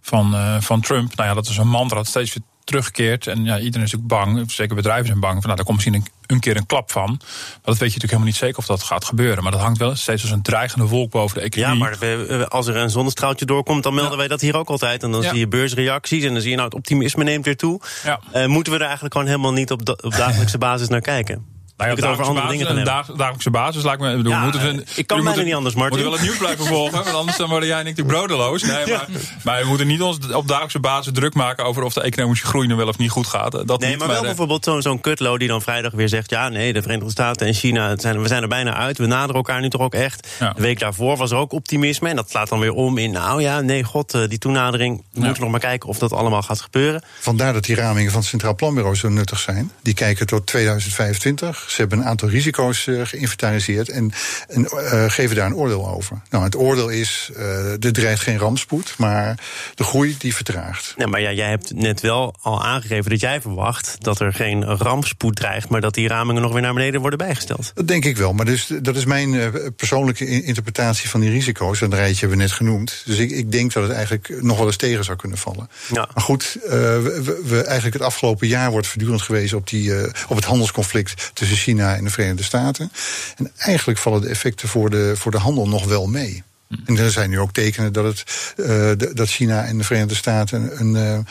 van, 0.00 0.34
uh, 0.34 0.60
van 0.60 0.80
Trump. 0.80 1.16
Nou 1.16 1.28
ja, 1.28 1.34
dat 1.34 1.48
is 1.48 1.56
een 1.56 1.68
mantra 1.68 1.96
dat 1.96 2.06
steeds 2.06 2.34
weer 2.34 2.42
terugkeert. 2.66 3.26
En 3.26 3.44
ja, 3.44 3.58
iedereen 3.58 3.86
is 3.86 3.92
natuurlijk 3.92 4.08
bang, 4.08 4.50
zeker 4.50 4.74
bedrijven 4.74 5.06
zijn 5.06 5.20
bang. 5.20 5.34
Van, 5.34 5.42
nou, 5.42 5.56
daar 5.56 5.64
komt 5.64 5.76
misschien 5.76 5.94
een, 5.94 6.06
een, 6.26 6.40
keer 6.40 6.56
een 6.56 6.66
klap 6.66 6.90
van. 6.90 7.06
Maar 7.06 7.18
dat 7.62 7.78
weet 7.78 7.92
je 7.92 7.98
natuurlijk 7.98 8.02
helemaal 8.02 8.26
niet 8.26 8.36
zeker 8.36 8.58
of 8.58 8.66
dat 8.66 8.82
gaat 8.82 9.04
gebeuren. 9.04 9.42
Maar 9.42 9.52
dat 9.52 9.60
hangt 9.60 9.78
wel 9.78 9.94
steeds 9.94 10.22
als 10.22 10.30
een 10.30 10.42
dreigende 10.42 10.86
wolk 10.86 11.10
boven 11.10 11.38
de 11.38 11.44
economie. 11.44 11.82
Ja, 11.82 11.84
maar 11.84 11.98
we, 11.98 12.46
als 12.48 12.66
er 12.66 12.76
een 12.76 12.90
zonnestraaltje 12.90 13.46
doorkomt, 13.46 13.82
dan 13.82 13.94
melden 13.94 14.12
ja. 14.12 14.18
wij 14.18 14.28
dat 14.28 14.40
hier 14.40 14.56
ook 14.56 14.68
altijd. 14.68 15.02
En 15.02 15.10
dan 15.10 15.22
ja. 15.22 15.28
zie 15.28 15.38
je 15.38 15.48
beursreacties 15.48 16.24
en 16.24 16.32
dan 16.32 16.40
zie 16.40 16.50
je 16.50 16.56
nou 16.56 16.68
het 16.68 16.76
optimisme 16.76 17.24
neemt 17.24 17.44
weer 17.44 17.56
toe. 17.56 17.80
Ja. 18.04 18.20
Uh, 18.34 18.46
moeten 18.46 18.72
we 18.72 18.78
er 18.78 18.84
eigenlijk 18.84 19.14
gewoon 19.14 19.28
helemaal 19.28 19.52
niet 19.52 19.70
op, 19.70 19.80
op 20.02 20.16
dagelijkse 20.16 20.58
basis 20.68 20.88
naar 20.88 21.00
kijken? 21.00 21.55
Nou 21.76 21.90
ja, 21.90 21.96
op 21.96 22.02
dagelijkse, 22.02 22.32
basis, 22.32 22.58
dingen 22.58 22.84
dag, 22.84 23.06
dagelijkse 23.06 23.50
basis 23.50 23.82
lijkt 23.82 24.00
me. 24.00 24.16
Bedoel, 24.16 24.32
ja, 24.32 24.42
moeten 24.42 24.60
we, 24.60 24.84
ik 24.94 25.06
kan 25.06 25.24
bijna 25.24 25.42
niet 25.42 25.54
anders, 25.54 25.74
Martin. 25.74 25.98
We 25.98 26.04
moeten 26.04 26.04
wel 26.04 26.12
het 26.12 26.22
nieuws 26.22 26.36
blijven 26.36 26.66
volgen, 26.74 27.04
want 27.04 27.16
anders 27.16 27.36
dan 27.36 27.48
worden 27.48 27.68
jij 27.68 27.80
en 27.80 27.86
ik 27.86 27.96
natuurlijk 27.96 28.26
brodeloos. 28.26 28.62
Nee, 28.62 28.86
maar, 28.86 29.06
maar, 29.42 29.62
we 29.62 29.68
moeten 29.68 29.86
niet 29.86 30.02
ons 30.02 30.18
op 30.32 30.48
dagelijkse 30.48 30.80
basis 30.80 31.12
druk 31.12 31.34
maken 31.34 31.64
over 31.64 31.82
of 31.82 31.92
de 31.92 32.02
economische 32.02 32.46
groei 32.46 32.66
nu 32.66 32.74
wel 32.74 32.88
of 32.88 32.98
niet 32.98 33.10
goed 33.10 33.26
gaat. 33.26 33.66
Dat 33.66 33.80
nee, 33.80 33.90
niet, 33.90 33.98
maar 33.98 34.08
wel 34.08 34.20
de... 34.20 34.26
bijvoorbeeld 34.26 34.64
zo'n 34.64 34.82
zo'n 34.82 35.00
Kutlo 35.00 35.38
die 35.38 35.48
dan 35.48 35.62
vrijdag 35.62 35.92
weer 35.92 36.08
zegt: 36.08 36.30
ja, 36.30 36.48
nee, 36.48 36.72
de 36.72 36.82
Verenigde 36.82 37.10
Staten 37.10 37.46
en 37.46 37.54
China, 37.54 37.88
het 37.88 38.00
zijn, 38.00 38.22
we 38.22 38.28
zijn 38.28 38.42
er 38.42 38.48
bijna 38.48 38.74
uit. 38.74 38.98
We 38.98 39.06
naderen 39.06 39.34
elkaar 39.34 39.60
nu 39.60 39.70
toch 39.70 39.80
ook 39.80 39.94
echt. 39.94 40.28
Ja. 40.40 40.52
De 40.52 40.62
week 40.62 40.78
daarvoor 40.78 41.16
was 41.16 41.30
er 41.30 41.36
ook 41.36 41.52
optimisme. 41.52 42.08
En 42.08 42.16
dat 42.16 42.30
slaat 42.30 42.48
dan 42.48 42.60
weer 42.60 42.72
om 42.72 42.98
in: 42.98 43.10
nou 43.10 43.42
ja, 43.42 43.60
nee, 43.60 43.84
god, 43.84 44.28
die 44.28 44.38
toenadering. 44.38 45.02
We 45.12 45.20
moeten 45.20 45.42
nog 45.42 45.50
maar 45.50 45.60
kijken 45.60 45.88
of 45.88 45.98
dat 45.98 46.12
allemaal 46.12 46.42
gaat 46.42 46.60
gebeuren. 46.60 47.02
Vandaar 47.20 47.52
dat 47.52 47.64
die 47.64 47.76
ramingen 47.76 48.10
van 48.10 48.20
het 48.20 48.28
Centraal 48.28 48.54
Planbureau 48.54 48.96
zo 48.96 49.08
nuttig 49.08 49.38
zijn. 49.38 49.72
Die 49.82 49.94
kijken 49.94 50.26
tot 50.26 50.46
2025. 50.46 51.64
Ze 51.66 51.80
hebben 51.80 51.98
een 51.98 52.04
aantal 52.04 52.28
risico's 52.28 52.86
uh, 52.86 53.06
geïnventariseerd 53.06 53.88
en, 53.88 54.12
en 54.48 54.60
uh, 54.60 55.04
geven 55.10 55.36
daar 55.36 55.46
een 55.46 55.54
oordeel 55.54 55.88
over. 55.88 56.20
Nou, 56.30 56.44
het 56.44 56.56
oordeel 56.56 56.88
is, 56.88 57.30
uh, 57.36 57.84
er 57.84 57.92
dreigt 57.92 58.22
geen 58.22 58.38
rampspoed, 58.38 58.94
maar 58.98 59.38
de 59.74 59.84
groei 59.84 60.14
die 60.18 60.34
vertraagt. 60.34 60.94
Nee, 60.96 61.06
maar 61.06 61.20
ja, 61.20 61.32
jij 61.32 61.48
hebt 61.48 61.74
net 61.74 62.00
wel 62.00 62.34
al 62.40 62.64
aangegeven 62.64 63.10
dat 63.10 63.20
jij 63.20 63.40
verwacht 63.40 63.96
dat 63.98 64.20
er 64.20 64.32
geen 64.32 64.64
rampspoed 64.64 65.36
dreigt, 65.36 65.68
maar 65.68 65.80
dat 65.80 65.94
die 65.94 66.08
ramingen 66.08 66.42
nog 66.42 66.52
weer 66.52 66.62
naar 66.62 66.74
beneden 66.74 67.00
worden 67.00 67.18
bijgesteld. 67.18 67.70
Dat 67.74 67.88
denk 67.88 68.04
ik 68.04 68.16
wel, 68.16 68.32
maar 68.32 68.44
dus, 68.46 68.70
dat 68.82 68.96
is 68.96 69.04
mijn 69.04 69.52
persoonlijke 69.76 70.42
interpretatie 70.42 71.08
van 71.08 71.20
die 71.20 71.30
risico's. 71.30 71.80
En 71.80 71.92
een 71.92 71.98
rijtje 71.98 72.20
hebben 72.20 72.38
we 72.38 72.44
net 72.44 72.52
genoemd. 72.52 73.02
Dus 73.04 73.18
ik, 73.18 73.30
ik 73.30 73.52
denk 73.52 73.72
dat 73.72 73.82
het 73.82 73.92
eigenlijk 73.92 74.42
nog 74.42 74.56
wel 74.56 74.66
eens 74.66 74.76
tegen 74.76 75.04
zou 75.04 75.16
kunnen 75.16 75.38
vallen. 75.38 75.70
Ja. 75.92 76.08
Maar 76.14 76.24
goed, 76.24 76.58
we, 76.62 77.40
we, 77.44 77.62
eigenlijk 77.62 77.94
het 77.94 78.02
afgelopen 78.02 78.48
jaar 78.48 78.70
wordt 78.70 78.86
voortdurend 78.86 79.22
gewezen 79.22 79.58
op, 79.58 79.68
die, 79.68 79.92
op 80.28 80.36
het 80.36 80.44
handelsconflict 80.44 81.30
tussen 81.34 81.55
China 81.56 81.96
en 81.96 82.04
de 82.04 82.10
Verenigde 82.10 82.42
Staten. 82.42 82.92
En 83.36 83.52
eigenlijk 83.56 83.98
vallen 83.98 84.20
de 84.20 84.28
effecten 84.28 84.68
voor 84.68 84.90
de, 84.90 85.12
voor 85.16 85.30
de 85.30 85.38
handel 85.38 85.68
nog 85.68 85.84
wel 85.84 86.06
mee. 86.06 86.42
En 86.84 86.98
er 86.98 87.10
zijn 87.10 87.30
nu 87.30 87.38
ook 87.38 87.52
tekenen 87.52 87.92
dat, 87.92 88.04
het, 88.04 88.54
uh, 88.56 88.90
dat 89.14 89.28
China 89.28 89.64
en 89.64 89.78
de 89.78 89.84
Verenigde 89.84 90.14
Staten 90.14 90.80
een, 90.80 90.94
een, 90.94 91.24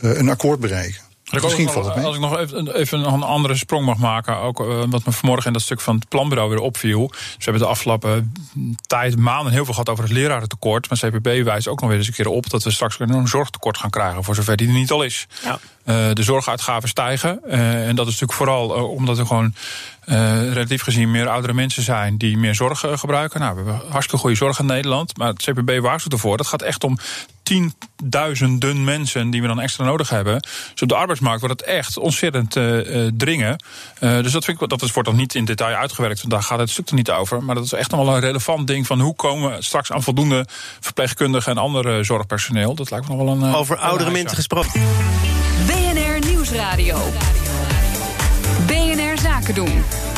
uh, 0.00 0.18
een 0.18 0.28
akkoord 0.28 0.60
bereiken. 0.60 1.00
Misschien 1.30 1.64
nog, 1.64 2.04
als 2.04 2.14
ik 2.14 2.20
nog 2.20 2.38
even, 2.38 2.74
even 2.74 3.12
een 3.12 3.22
andere 3.22 3.56
sprong 3.56 3.84
mag 3.84 3.98
maken, 3.98 4.36
ook 4.36 4.60
uh, 4.60 4.84
wat 4.88 5.04
me 5.04 5.12
vanmorgen 5.12 5.46
in 5.46 5.52
dat 5.52 5.62
stuk 5.62 5.80
van 5.80 5.94
het 5.94 6.08
planbureau 6.08 6.50
weer 6.50 6.58
opviel. 6.58 7.10
Ze 7.12 7.44
hebben 7.44 7.62
de 7.62 7.68
afgelopen 7.68 8.32
tijd, 8.86 9.16
maanden 9.18 9.52
heel 9.52 9.64
veel 9.64 9.72
gehad 9.72 9.88
over 9.88 10.04
het 10.04 10.12
lerarentekort. 10.12 10.88
Maar 10.88 11.10
CPB 11.10 11.44
wijst 11.44 11.68
ook 11.68 11.80
nog 11.80 11.88
weer 11.88 11.98
eens 11.98 12.06
een 12.06 12.14
keer 12.14 12.28
op 12.28 12.50
dat 12.50 12.62
we 12.62 12.70
straks 12.70 12.98
een 12.98 13.28
zorgtekort 13.28 13.78
gaan 13.78 13.90
krijgen, 13.90 14.24
voor 14.24 14.34
zover 14.34 14.56
die 14.56 14.68
er 14.68 14.74
niet 14.74 14.90
al 14.90 15.02
is. 15.02 15.26
Ja. 15.44 15.58
Uh, 15.90 16.12
de 16.12 16.22
zorguitgaven 16.22 16.88
stijgen. 16.88 17.40
Uh, 17.46 17.88
en 17.88 17.96
dat 17.96 18.06
is 18.06 18.12
natuurlijk 18.12 18.38
vooral 18.38 18.68
omdat 18.88 19.18
er 19.18 19.26
gewoon 19.26 19.54
relatief 20.52 20.82
gezien 20.82 21.10
meer 21.10 21.28
oudere 21.28 21.52
mensen 21.52 21.82
zijn 21.82 22.16
die 22.16 22.36
meer 22.36 22.54
zorg 22.54 22.84
gebruiken. 22.94 23.40
Nou, 23.40 23.56
we 23.56 23.70
hebben 23.70 23.90
hartstikke 23.90 24.20
goede 24.20 24.36
zorg 24.36 24.58
in 24.58 24.66
Nederland. 24.66 25.16
Maar 25.16 25.28
het 25.28 25.42
CPB 25.42 25.78
waarschuwt 25.80 26.12
ervoor. 26.12 26.36
Dat 26.36 26.46
gaat 26.46 26.62
echt 26.62 26.84
om 26.84 26.98
tienduizenden 27.50 28.84
mensen 28.84 29.30
die 29.30 29.40
we 29.40 29.46
dan 29.46 29.60
extra 29.60 29.84
nodig 29.84 30.08
hebben. 30.08 30.40
Dus 30.72 30.82
op 30.82 30.88
de 30.88 30.94
arbeidsmarkt 30.94 31.40
wordt 31.40 31.60
het 31.60 31.68
echt 31.68 31.98
ontzettend 31.98 32.56
uh, 32.56 33.08
dringen. 33.14 33.62
Uh, 34.00 34.22
dus 34.22 34.32
dat, 34.32 34.44
vind 34.44 34.60
ik, 34.60 34.68
dat 34.68 34.92
wordt 34.92 35.08
dan 35.08 35.16
niet 35.16 35.34
in 35.34 35.44
detail 35.44 35.76
uitgewerkt, 35.76 36.18
want 36.18 36.32
daar 36.32 36.42
gaat 36.42 36.58
het 36.58 36.70
stuk 36.70 36.88
er 36.88 36.94
niet 36.94 37.10
over. 37.10 37.42
Maar 37.42 37.54
dat 37.54 37.64
is 37.64 37.72
echt 37.72 37.90
nog 37.90 38.04
wel 38.04 38.14
een 38.14 38.20
relevant 38.20 38.66
ding 38.66 38.86
van 38.86 39.00
hoe 39.00 39.14
komen 39.14 39.50
we 39.50 39.62
straks 39.62 39.92
aan 39.92 40.02
voldoende 40.02 40.46
verpleegkundigen 40.80 41.52
en 41.52 41.58
andere 41.58 42.04
zorgpersoneel. 42.04 42.74
Dat 42.74 42.90
lijkt 42.90 43.08
me 43.08 43.14
nog 43.14 43.24
wel 43.24 43.34
een. 43.34 43.54
Over 43.54 43.76
oudere 43.76 44.10
mensen 44.10 44.36
gesproken. 44.36 44.80
BNR 45.80 46.28
Nieuwsradio. 46.28 46.98
BNR 48.66 49.18
Zaken 49.18 49.54
doen. 49.54 50.09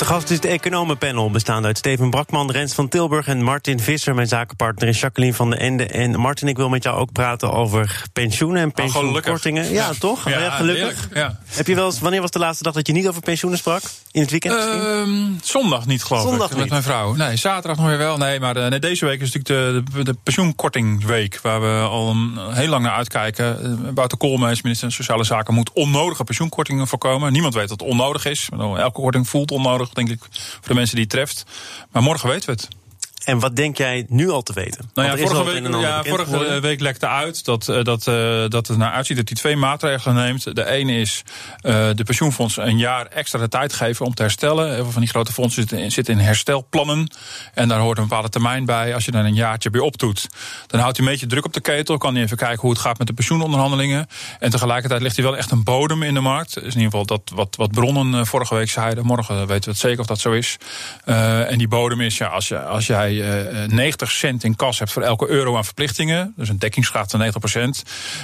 De 0.00 0.06
gast 0.06 0.30
is 0.30 0.36
het 0.36 0.44
economenpanel, 0.44 1.30
bestaande 1.30 1.66
uit 1.66 1.78
Steven 1.78 2.10
Brakman, 2.10 2.50
Rens 2.50 2.74
van 2.74 2.88
Tilburg 2.88 3.26
en 3.26 3.42
Martin 3.42 3.80
Visser. 3.80 4.14
Mijn 4.14 4.26
zakenpartner 4.26 4.88
is 4.88 5.00
Jacqueline 5.00 5.34
van 5.34 5.50
den 5.50 5.58
Ende. 5.60 5.86
En 5.86 6.20
Martin, 6.20 6.48
ik 6.48 6.56
wil 6.56 6.68
met 6.68 6.82
jou 6.82 6.98
ook 6.98 7.12
praten 7.12 7.52
over 7.52 8.02
pensioenen 8.12 8.62
en 8.62 8.68
oh, 8.68 8.74
pensioenkortingen. 8.74 9.64
ja, 9.64 9.70
ja, 9.70 9.92
toch? 9.98 10.28
Ja, 10.28 10.50
gelukkig. 10.50 11.08
Ja. 11.14 11.38
Heb 11.46 11.66
je 11.66 11.74
wel 11.74 11.86
eens, 11.86 12.00
wanneer 12.00 12.20
was 12.20 12.30
de 12.30 12.38
laatste 12.38 12.62
dag 12.62 12.72
dat 12.72 12.86
je 12.86 12.92
niet 12.92 13.08
over 13.08 13.22
pensioenen 13.22 13.58
sprak? 13.58 13.82
In 14.10 14.20
het 14.20 14.30
weekend? 14.30 14.54
Uh, 14.54 15.02
zondag 15.42 15.86
niet, 15.86 16.02
geloof 16.02 16.22
zondag 16.22 16.50
ik. 16.50 16.56
Met 16.56 16.68
mijn 16.68 16.82
vrouw. 16.82 17.14
Nee, 17.14 17.36
zaterdag 17.36 17.76
nog 17.76 17.86
weer 17.86 17.98
wel. 17.98 18.16
Nee, 18.16 18.40
maar 18.40 18.70
nee, 18.70 18.78
deze 18.78 19.06
week 19.06 19.20
is 19.20 19.32
natuurlijk 19.32 19.84
de, 19.86 19.92
de, 19.92 20.04
de 20.04 20.14
pensioenkortingweek. 20.22 21.40
Waar 21.42 21.60
we 21.60 21.88
al 21.88 22.10
een, 22.10 22.38
heel 22.50 22.68
lang 22.68 22.82
naar 22.82 22.94
uitkijken. 22.94 23.58
Uh, 23.62 23.88
Wouter 23.94 24.18
Koolmees, 24.18 24.62
minister 24.62 24.88
van 24.88 24.96
Sociale 24.96 25.24
Zaken, 25.24 25.54
moet 25.54 25.72
onnodige 25.72 26.24
pensioenkortingen 26.24 26.86
voorkomen. 26.86 27.32
Niemand 27.32 27.54
weet 27.54 27.68
dat 27.68 27.80
het 27.80 27.88
onnodig 27.88 28.24
is. 28.24 28.48
Elke 28.58 28.90
korting 29.00 29.28
voelt 29.28 29.50
onnodig 29.50 29.89
denk 29.92 30.08
ik, 30.10 30.18
voor 30.30 30.68
de 30.68 30.74
mensen 30.74 30.94
die 30.94 31.04
het 31.04 31.12
treft. 31.12 31.44
Maar 31.90 32.02
morgen 32.02 32.28
weten 32.28 32.46
we 32.46 32.52
het. 32.52 32.79
En 33.24 33.38
wat 33.38 33.56
denk 33.56 33.76
jij 33.76 34.06
nu 34.08 34.30
al 34.30 34.42
te 34.42 34.52
weten? 34.52 34.90
Nou 34.94 35.08
ja, 35.08 35.26
vorige, 35.26 35.44
week, 35.44 35.80
ja, 35.80 36.02
vorige 36.02 36.60
week 36.60 36.80
lekte 36.80 37.06
uit 37.06 37.44
dat, 37.44 37.68
eh, 37.68 37.82
dat, 37.82 38.06
uh, 38.06 38.44
dat 38.48 38.66
het 38.66 38.76
naar 38.76 38.92
uitziet 38.92 39.16
dat 39.16 39.28
hij 39.28 39.36
twee 39.36 39.56
maatregelen 39.56 40.14
neemt. 40.14 40.54
De 40.54 40.66
ene 40.66 40.92
is 40.92 41.22
uh, 41.62 41.88
de 41.94 42.04
pensioenfondsen 42.04 42.66
een 42.66 42.78
jaar 42.78 43.06
extra 43.06 43.38
de 43.38 43.48
tijd 43.48 43.72
geven 43.72 44.06
om 44.06 44.14
te 44.14 44.22
herstellen. 44.22 44.74
Heel 44.74 44.82
veel 44.82 44.92
van 44.92 45.00
die 45.00 45.10
grote 45.10 45.32
fondsen 45.32 45.60
zitten 45.60 45.78
in, 45.78 45.92
zitten 45.92 46.14
in 46.14 46.20
herstelplannen. 46.20 47.10
En 47.54 47.68
daar 47.68 47.78
hoort 47.78 47.98
een 47.98 48.06
bepaalde 48.08 48.28
termijn 48.28 48.64
bij. 48.64 48.94
Als 48.94 49.04
je 49.04 49.10
dan 49.10 49.24
een 49.24 49.34
jaartje 49.34 49.70
bij 49.70 49.80
opdoet, 49.80 50.28
dan 50.66 50.80
houdt 50.80 50.96
hij 50.96 51.06
een 51.06 51.12
beetje 51.12 51.26
druk 51.26 51.44
op 51.44 51.52
de 51.52 51.60
ketel. 51.60 51.98
Kan 51.98 52.14
hij 52.14 52.22
even 52.22 52.36
kijken 52.36 52.60
hoe 52.60 52.70
het 52.70 52.80
gaat 52.80 52.98
met 52.98 53.06
de 53.06 53.12
pensioenonderhandelingen. 53.12 54.06
En 54.38 54.50
tegelijkertijd 54.50 55.02
ligt 55.02 55.16
hij 55.16 55.24
wel 55.24 55.36
echt 55.36 55.50
een 55.50 55.64
bodem 55.64 56.02
in 56.02 56.14
de 56.14 56.20
markt. 56.20 56.54
Dus 56.54 56.62
in 56.62 56.80
ieder 56.80 56.82
geval 56.82 57.06
dat 57.06 57.32
wat, 57.34 57.56
wat 57.56 57.70
bronnen 57.70 58.26
vorige 58.26 58.54
week 58.54 58.70
zeiden. 58.70 59.06
Morgen 59.06 59.46
weten 59.46 59.64
we 59.64 59.70
het 59.70 59.78
zeker 59.78 60.00
of 60.00 60.06
dat 60.06 60.20
zo 60.20 60.32
is. 60.32 60.56
en 61.04 61.58
die 61.58 61.68
bodem 61.68 62.00
is, 62.00 62.18
ja, 62.18 62.26
als, 62.26 62.48
je, 62.48 62.62
als 62.62 62.86
jij 62.86 63.09
90 63.18 64.08
eh, 64.08 64.14
cent 64.14 64.44
in 64.44 64.56
kas 64.56 64.78
hebt 64.78 64.92
voor 64.92 65.02
elke 65.02 65.28
euro 65.28 65.56
aan 65.56 65.64
verplichtingen, 65.64 66.32
dus 66.36 66.48
een 66.48 66.58
dekkingsgraad 66.58 67.10
van 67.10 67.18
90 67.18 67.40
procent. 67.40 67.82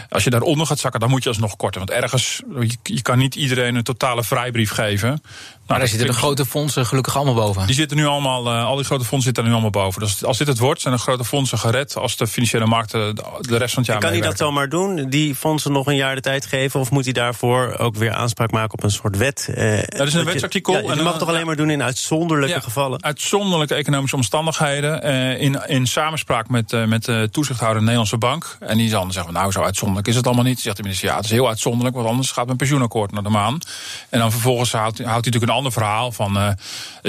Als 0.08 0.24
je 0.24 0.30
daaronder 0.30 0.66
gaat 0.66 0.78
zakken, 0.78 1.00
dan 1.00 1.10
moet 1.10 1.22
je 1.22 1.28
alsnog 1.28 1.56
korten. 1.56 1.86
Want 1.86 2.02
ergens, 2.02 2.42
je 2.82 3.02
kan 3.02 3.18
niet 3.18 3.34
iedereen 3.34 3.74
een 3.74 3.82
totale 3.82 4.24
vrijbrief 4.24 4.70
geven. 4.70 5.22
Nou, 5.66 5.78
daar 5.78 5.88
zitten 5.88 6.06
de 6.06 6.12
grote 6.12 6.46
fondsen 6.46 6.86
gelukkig 6.86 7.16
allemaal 7.16 7.34
boven. 7.34 7.66
Die 7.66 7.74
zitten 7.74 7.96
nu 7.96 8.06
allemaal, 8.06 8.46
uh, 8.46 8.66
al 8.66 8.76
die 8.76 8.84
grote 8.84 9.04
fondsen 9.04 9.22
zitten 9.22 9.42
er 9.42 9.48
nu 9.48 9.54
allemaal 9.54 9.82
boven. 9.82 10.00
Dus 10.00 10.24
als 10.24 10.38
dit 10.38 10.46
het 10.46 10.58
wordt, 10.58 10.80
zijn 10.80 10.94
de 10.94 11.00
grote 11.00 11.24
fondsen 11.24 11.58
gered 11.58 11.96
als 11.96 12.16
de 12.16 12.26
financiële 12.26 12.66
markten 12.66 13.14
de 13.40 13.56
rest 13.56 13.74
van 13.74 13.82
het 13.82 13.92
jaar. 13.92 14.00
Kan 14.00 14.10
hij 14.10 14.20
dat 14.20 14.36
zomaar 14.36 14.68
doen? 14.68 15.08
Die 15.08 15.34
fondsen 15.34 15.72
nog 15.72 15.86
een 15.86 15.96
jaar 15.96 16.14
de 16.14 16.20
tijd 16.20 16.46
geven? 16.46 16.80
Of 16.80 16.90
moet 16.90 17.04
hij 17.04 17.12
daarvoor 17.12 17.76
ook 17.78 17.96
weer 17.96 18.12
aanspraak 18.12 18.50
maken 18.50 18.72
op 18.72 18.82
een 18.82 18.90
soort 18.90 19.16
wet? 19.16 19.48
Uh, 19.50 19.78
dat 19.86 20.06
is 20.06 20.14
een 20.14 20.24
wetsartikel. 20.24 20.72
Ja, 20.72 20.90
en 20.90 20.96
je 20.96 21.02
mag 21.02 21.18
toch 21.18 21.28
alleen 21.28 21.46
maar 21.46 21.56
doen 21.56 21.70
in 21.70 21.82
uitzonderlijke 21.82 22.54
ja, 22.54 22.60
gevallen? 22.60 23.02
Uitzonderlijke 23.02 23.74
economische 23.74 24.16
omstandigheden. 24.16 25.06
Uh, 25.06 25.40
in, 25.40 25.62
in 25.66 25.86
samenspraak 25.86 26.48
met, 26.48 26.72
uh, 26.72 26.84
met 26.84 27.04
de 27.04 27.28
toezichthouder 27.32 27.80
Nederlandse 27.80 28.18
Bank. 28.18 28.56
En 28.60 28.78
die 28.78 28.88
zal 28.88 29.02
dan 29.02 29.12
zeggen: 29.12 29.32
Nou, 29.32 29.52
zo 29.52 29.62
uitzonderlijk 29.62 30.08
is 30.08 30.16
het 30.16 30.26
allemaal 30.26 30.44
niet. 30.44 30.60
Zegt 30.60 30.76
de 30.76 30.82
minister: 30.82 31.08
Ja, 31.08 31.16
het 31.16 31.24
is 31.24 31.30
heel 31.30 31.48
uitzonderlijk, 31.48 31.96
want 31.96 32.08
anders 32.08 32.30
gaat 32.30 32.46
mijn 32.46 32.58
pensioenakkoord 32.58 33.12
naar 33.12 33.22
de 33.22 33.28
maan. 33.28 33.58
En 34.08 34.18
dan 34.18 34.30
vervolgens 34.30 34.72
houdt, 34.72 34.98
houdt 34.98 35.04
hij 35.06 35.14
natuurlijk 35.14 35.42
een 35.42 35.55
ander 35.56 35.72
verhaal 35.72 36.12
van 36.12 36.36
uh, 36.36 36.48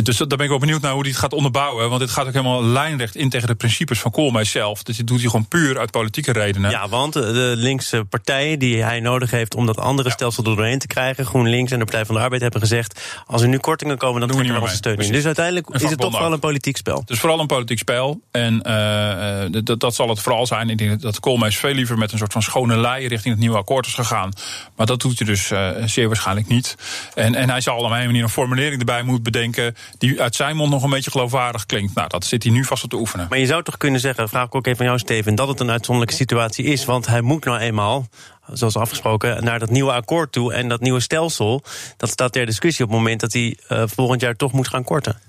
dus 0.04 0.18
daar 0.18 0.28
ben 0.28 0.40
ik 0.40 0.50
wel 0.50 0.60
benieuwd 0.60 0.82
naar 0.82 0.92
hoe 0.92 1.02
hij 1.02 1.10
het 1.10 1.20
gaat 1.20 1.34
onderbouwen. 1.34 1.90
Want 1.90 2.02
dit 2.02 2.10
gaat 2.10 2.28
ook 2.28 2.34
helemaal 2.34 2.64
lijnrecht 2.64 3.16
in 3.16 3.30
tegen 3.30 3.48
de 3.48 3.56
principes 3.56 4.00
van 4.00 4.12
Koolmees 4.12 4.52
zelf. 4.52 4.84
Dus 4.84 4.98
dit 4.98 5.08
doet 5.08 5.20
hij 5.20 5.30
gewoon 5.30 5.48
puur 5.48 5.80
uit 5.80 5.92
politieke 5.92 6.32
redenen. 6.32 6.72
Ja, 6.72 6.90
want 6.90 7.14
de 7.14 7.54
linkse 7.56 8.04
partijen 8.04 8.60
die 8.60 8.84
hij 8.84 9.00
nodig 9.00 9.32
heeft 9.32 9.56
om 9.56 9.66
dat 9.66 9.78
andere 9.80 10.10
stelsel 10.10 10.44
er 10.44 10.56
doorheen 10.56 10.80
te 10.80 10.88
krijgen, 10.88 11.26
GroenLinks 11.26 11.72
en 11.72 11.80
de 11.80 11.86
Partij 11.86 12.06
van 12.06 12.16
de 12.16 12.22
Arbeid 12.22 12.42
hebben 12.42 12.62
gezegd: 12.62 13.22
als 13.26 13.42
er 13.42 13.48
nu 13.48 13.58
kortingen 13.58 13.98
komen, 13.98 14.20
dan 14.20 14.30
doen 14.30 14.38
we 14.38 14.44
niet 14.44 14.60
meer 14.60 14.70
steun 14.70 14.98
in. 14.98 15.12
Dus 15.12 15.26
uiteindelijk 15.26 15.70
is 15.70 15.82
het 15.82 16.00
toch 16.00 16.20
wel 16.20 16.34
een 16.34 16.40
politiek 16.40 16.78
spel. 16.78 17.00
Het 17.00 17.10
is 17.10 17.20
vooral 17.20 17.40
een 17.40 17.48
politiek 17.48 17.80
spel. 17.80 18.22
En 18.32 18.62
uh, 18.68 19.62
dat, 19.64 19.80
dat 19.80 19.96
zal 19.96 20.10
het 20.10 20.20
vooral 20.20 20.46
zijn. 20.46 20.70
Ik 20.70 20.78
denk 20.78 21.02
dat 21.02 21.20
Koolmees 21.20 21.58
veel 21.58 21.74
liever 21.74 21.98
met 21.98 22.12
een 22.12 22.18
soort 22.18 22.34
van 22.34 22.42
schone 22.42 22.78
lei 22.78 23.08
richting 23.08 23.34
het 23.34 23.44
nieuwe 23.44 23.58
akkoord 23.58 23.86
is 23.86 23.94
gegaan. 23.94 24.32
Maar 24.76 24.86
dat 24.86 25.02
doet 25.02 25.18
hij 25.18 25.28
dus 25.28 25.52
uh, 25.52 25.70
zeer 25.86 26.08
waarschijnlijk 26.08 26.48
niet. 26.48 26.76
En, 27.14 27.36
en 27.36 27.50
hij 27.50 27.62
zal 27.62 27.78
op 27.78 27.84
een 27.84 27.90
manier 27.90 28.24
een 28.24 28.30
formulering 28.38 28.80
erbij 28.80 29.04
moet 29.04 29.24
bedenken. 29.24 29.76
die 29.98 30.22
uit 30.22 30.36
zijn 30.36 30.56
mond 30.56 30.72
nog 30.72 30.84
een 30.84 30.90
beetje 30.90 31.12
geloofwaardig 31.12 31.66
klinkt. 31.66 31.96
Nou, 31.96 32.08
dat 32.08 32.26
zit 32.26 32.44
hij 32.44 32.52
nu 32.52 32.64
vast 32.64 32.84
op 32.84 32.90
te 32.90 32.96
oefenen. 32.96 33.28
Maar 33.30 33.40
je 33.40 33.46
zou 33.46 33.64
toch 33.64 33.78
kunnen 33.78 34.00
zeggen, 34.00 34.30
vraag 34.30 34.46
ik 34.46 34.56
ook 34.56 34.66
even 34.66 34.78
van 34.78 34.86
jou, 34.86 35.00
Steven. 35.00 35.36
dat 35.36 35.48
het 35.48 35.60
een 35.60 35.72
uitzonderlijke 35.72 36.22
situatie 36.24 36.66
is. 36.66 36.86
Want 36.86 37.08
hij 37.08 37.22
moet 37.22 37.46
nou 37.46 37.60
eenmaal 37.60 38.08
zoals 38.52 38.78
afgesproken, 38.78 39.44
naar 39.44 39.60
dat 39.60 39.70
nieuwe 39.70 39.92
akkoord 39.92 40.32
toe. 40.32 40.54
En 40.54 40.68
dat 40.68 40.82
nieuwe 40.82 41.00
stelsel, 41.00 41.64
dat 41.98 42.10
staat 42.10 42.32
ter 42.32 42.46
discussie 42.46 42.86
op 42.86 42.92
het 42.92 43.00
moment 43.00 43.20
dat 43.20 43.34
hij 43.34 43.58
uh, 43.70 43.84
volgend 43.86 44.22
jaar 44.22 44.36
toch 44.36 44.52
moet 44.52 44.68
gaan 44.68 44.84
korten. 44.84 45.20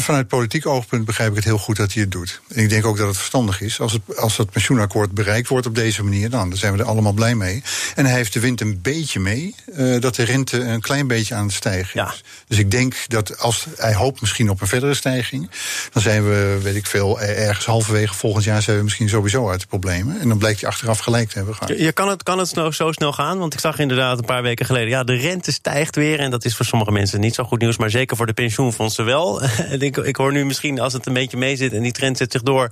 Vanuit 0.00 0.28
politiek 0.28 0.66
oogpunt 0.66 1.04
begrijp 1.04 1.30
ik 1.30 1.36
het 1.36 1.44
heel 1.44 1.58
goed 1.58 1.76
dat 1.76 1.92
hij 1.92 2.02
het 2.02 2.10
doet. 2.10 2.40
En 2.48 2.62
ik 2.62 2.68
denk 2.68 2.86
ook 2.86 2.96
dat 2.96 3.06
het 3.06 3.16
verstandig 3.16 3.60
is. 3.60 3.80
Als 3.80 3.92
het, 3.92 4.16
als 4.16 4.36
het 4.36 4.50
pensioenakkoord 4.50 5.12
bereikt 5.12 5.48
wordt 5.48 5.66
op 5.66 5.74
deze 5.74 6.02
manier, 6.02 6.30
dan 6.30 6.56
zijn 6.56 6.72
we 6.72 6.78
er 6.78 6.84
allemaal 6.84 7.12
blij 7.12 7.34
mee. 7.34 7.62
En 7.94 8.04
hij 8.06 8.14
heeft 8.14 8.32
de 8.32 8.40
wind 8.40 8.60
een 8.60 8.80
beetje 8.82 9.20
mee, 9.20 9.54
uh, 9.76 10.00
dat 10.00 10.14
de 10.14 10.22
rente 10.22 10.60
een 10.60 10.80
klein 10.80 11.06
beetje 11.06 11.34
aan 11.34 11.44
het 11.44 11.54
stijgen 11.54 12.06
is. 12.06 12.24
Dus 12.46 12.58
ik 12.58 12.70
denk 12.70 12.94
dat 13.06 13.38
als 13.38 13.66
hij 13.76 13.94
hoopt 13.94 14.20
misschien 14.20 14.50
op 14.50 14.60
een 14.60 14.66
verdere 14.66 14.94
stijging, 14.94 15.50
dan 15.92 16.02
zijn 16.02 16.24
we, 16.24 16.58
weet 16.62 16.76
ik 16.76 16.86
veel, 16.86 17.20
ergens 17.20 17.66
halverwege 17.66 18.14
volgend 18.14 18.44
jaar 18.44 18.62
zijn 18.62 18.76
we 18.76 18.82
misschien 18.82 19.08
sowieso 19.08 19.50
uit 19.50 19.60
de 19.60 19.66
problemen. 19.66 20.20
En 20.20 20.28
dan 20.28 20.38
blijkt 20.38 20.60
hij 20.60 20.70
achteraf 20.70 20.98
gelijk 20.98 21.28
te 21.28 21.36
hebben 21.36 21.54
gehad. 21.54 21.78
Je, 21.78 21.92
kan 21.92 22.08
het, 22.08 22.22
kan 22.22 22.38
het 22.38 22.48
zo 22.70 22.90
snel 22.90 23.12
gaan? 23.12 23.38
Want 23.38 23.54
ik 23.54 23.60
zag 23.60 23.78
inderdaad 23.78 24.18
een 24.18 24.24
paar 24.24 24.42
weken 24.42 24.66
geleden, 24.66 24.88
ja, 24.88 25.04
de 25.04 25.14
rente 25.14 25.52
stijgt 25.52 25.96
weer. 25.96 26.18
En 26.20 26.30
dat 26.30 26.44
is 26.44 26.56
voor 26.56 26.66
sommige 26.66 26.92
mensen 26.92 27.20
niet 27.20 27.34
zo 27.34 27.44
goed 27.44 27.60
nieuws, 27.60 27.76
maar 27.76 27.90
zeker 27.90 28.16
voor 28.16 28.26
de 28.26 28.32
pensioenfondsen 28.32 29.04
wel. 29.04 29.40
ik, 29.78 29.96
ik 29.96 30.16
hoor 30.16 30.32
nu 30.32 30.44
misschien, 30.44 30.80
als 30.80 30.92
het 30.92 31.06
een 31.06 31.12
beetje 31.12 31.36
mee 31.36 31.56
zit 31.56 31.72
en 31.72 31.82
die 31.82 31.92
trend 31.92 32.16
zet 32.16 32.32
zich 32.32 32.42
door, 32.42 32.68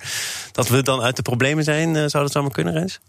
dat 0.53 0.69
we 0.69 0.83
dan 0.83 1.01
uit 1.01 1.17
de 1.17 1.23
problemen 1.23 1.65
zijn. 1.65 1.95
Uh, 1.95 2.05
zou 2.07 2.23
dat 2.25 2.33
zomaar 2.33 2.51
kunnen, 2.51 2.73
Rens? 2.73 3.01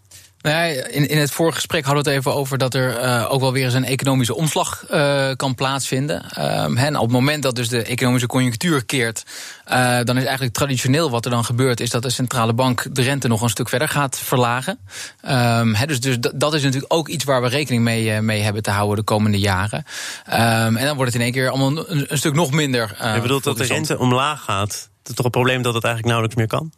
In, 0.41 1.09
in 1.09 1.17
het 1.17 1.31
vorige 1.31 1.55
gesprek 1.55 1.85
hadden 1.85 2.03
we 2.03 2.09
het 2.09 2.19
even 2.19 2.33
over 2.33 2.57
dat 2.57 2.73
er 2.73 3.03
uh, 3.03 3.31
ook 3.31 3.41
wel 3.41 3.51
weer 3.51 3.65
eens 3.65 3.73
een 3.73 3.85
economische 3.85 4.35
omslag 4.35 4.85
uh, 4.91 5.29
kan 5.35 5.55
plaatsvinden. 5.55 6.23
Um, 6.65 6.77
en 6.77 6.95
op 6.95 7.01
het 7.01 7.11
moment 7.11 7.43
dat 7.43 7.55
dus 7.55 7.67
de 7.67 7.83
economische 7.83 8.27
conjunctuur 8.27 8.85
keert, 8.85 9.23
uh, 9.71 9.99
dan 10.03 10.17
is 10.17 10.23
eigenlijk 10.23 10.53
traditioneel 10.53 11.09
wat 11.09 11.25
er 11.25 11.31
dan 11.31 11.45
gebeurt, 11.45 11.79
is 11.79 11.89
dat 11.89 12.01
de 12.01 12.09
centrale 12.09 12.53
bank 12.53 12.87
de 12.91 13.01
rente 13.01 13.27
nog 13.27 13.41
een 13.41 13.49
stuk 13.49 13.69
verder 13.69 13.89
gaat 13.89 14.19
verlagen. 14.19 14.79
Um, 15.29 15.75
dus 15.85 15.99
dus 15.99 16.17
dat 16.35 16.53
is 16.53 16.63
natuurlijk 16.63 16.93
ook 16.93 17.07
iets 17.07 17.23
waar 17.23 17.41
we 17.41 17.47
rekening 17.47 17.83
mee, 17.83 18.21
mee 18.21 18.41
hebben 18.41 18.63
te 18.63 18.71
houden 18.71 18.95
de 18.97 19.03
komende 19.03 19.39
jaren. 19.39 19.83
Um, 20.27 20.77
en 20.77 20.85
dan 20.85 20.95
wordt 20.95 21.13
het 21.13 21.21
in 21.21 21.21
één 21.21 21.31
keer 21.31 21.49
allemaal 21.49 21.89
een, 21.89 22.05
een 22.07 22.17
stuk 22.17 22.33
nog 22.33 22.51
minder. 22.51 22.95
Je 23.13 23.21
bedoelt 23.21 23.43
dat 23.43 23.57
de 23.57 23.63
rente 23.63 23.97
omlaag 23.97 24.43
gaat? 24.43 24.89
Het 24.99 25.09
is 25.09 25.15
toch 25.15 25.25
een 25.25 25.31
probleem 25.31 25.61
dat 25.61 25.73
het 25.73 25.83
eigenlijk 25.83 26.13
nauwelijks 26.13 26.35
meer 26.35 26.59
kan? 26.59 26.71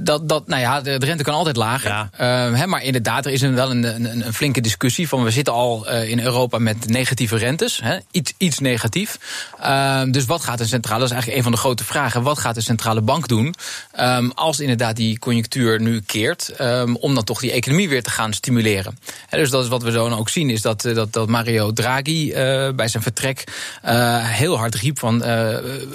Dat, 0.00 0.28
dat, 0.28 0.46
nou 0.46 0.60
ja, 0.60 0.80
de, 0.80 0.94
rente 0.94 1.22
kan 1.22 1.34
altijd 1.34 1.56
lager. 1.56 1.90
Ja. 1.90 2.08
hè, 2.52 2.66
maar 2.66 2.82
inderdaad, 2.82 3.26
er 3.26 3.32
is 3.32 3.40
een, 3.40 3.54
wel 3.54 3.70
een, 3.70 3.82
een, 3.84 4.26
een, 4.26 4.34
flinke 4.34 4.60
discussie 4.60 5.08
van 5.08 5.24
we 5.24 5.30
zitten 5.30 5.52
al 5.52 5.88
in 5.90 6.20
Europa 6.20 6.58
met 6.58 6.88
negatieve 6.88 7.36
rentes. 7.36 7.80
Hè, 7.82 7.98
iets, 8.10 8.32
iets 8.36 8.58
negatief. 8.58 9.18
Ehm, 9.60 10.10
dus 10.10 10.26
wat 10.26 10.42
gaat 10.42 10.60
een 10.60 10.68
centrale, 10.68 11.00
dat 11.00 11.08
is 11.08 11.14
eigenlijk 11.14 11.38
een 11.38 11.50
van 11.50 11.60
de 11.60 11.64
grote 11.66 11.84
vragen. 11.84 12.22
Wat 12.22 12.38
gaat 12.38 12.54
de 12.54 12.60
centrale 12.60 13.00
bank 13.00 13.28
doen 13.28 13.54
ehm, 13.92 14.28
als 14.28 14.60
inderdaad 14.60 14.96
die 14.96 15.18
conjunctuur 15.18 15.80
nu 15.80 16.00
keert, 16.00 16.52
um, 16.60 16.96
om 16.96 17.14
dan 17.14 17.24
toch 17.24 17.40
die 17.40 17.52
economie 17.52 17.88
weer 17.88 18.02
te 18.02 18.10
gaan 18.10 18.32
stimuleren? 18.32 18.98
dus 19.30 19.50
dat 19.50 19.62
is 19.62 19.68
wat 19.68 19.82
we 19.82 19.90
zo 19.90 20.08
ook 20.08 20.28
zien, 20.28 20.50
is 20.50 20.62
dat, 20.62 20.82
dat, 20.82 21.12
dat 21.12 21.28
Mario 21.28 21.72
Draghi 21.72 22.28
uh, 22.28 22.34
bij 22.74 22.88
zijn 22.88 23.02
vertrek 23.02 23.44
heel 24.22 24.58
hard 24.58 24.74
riep 24.74 24.98
van 24.98 25.22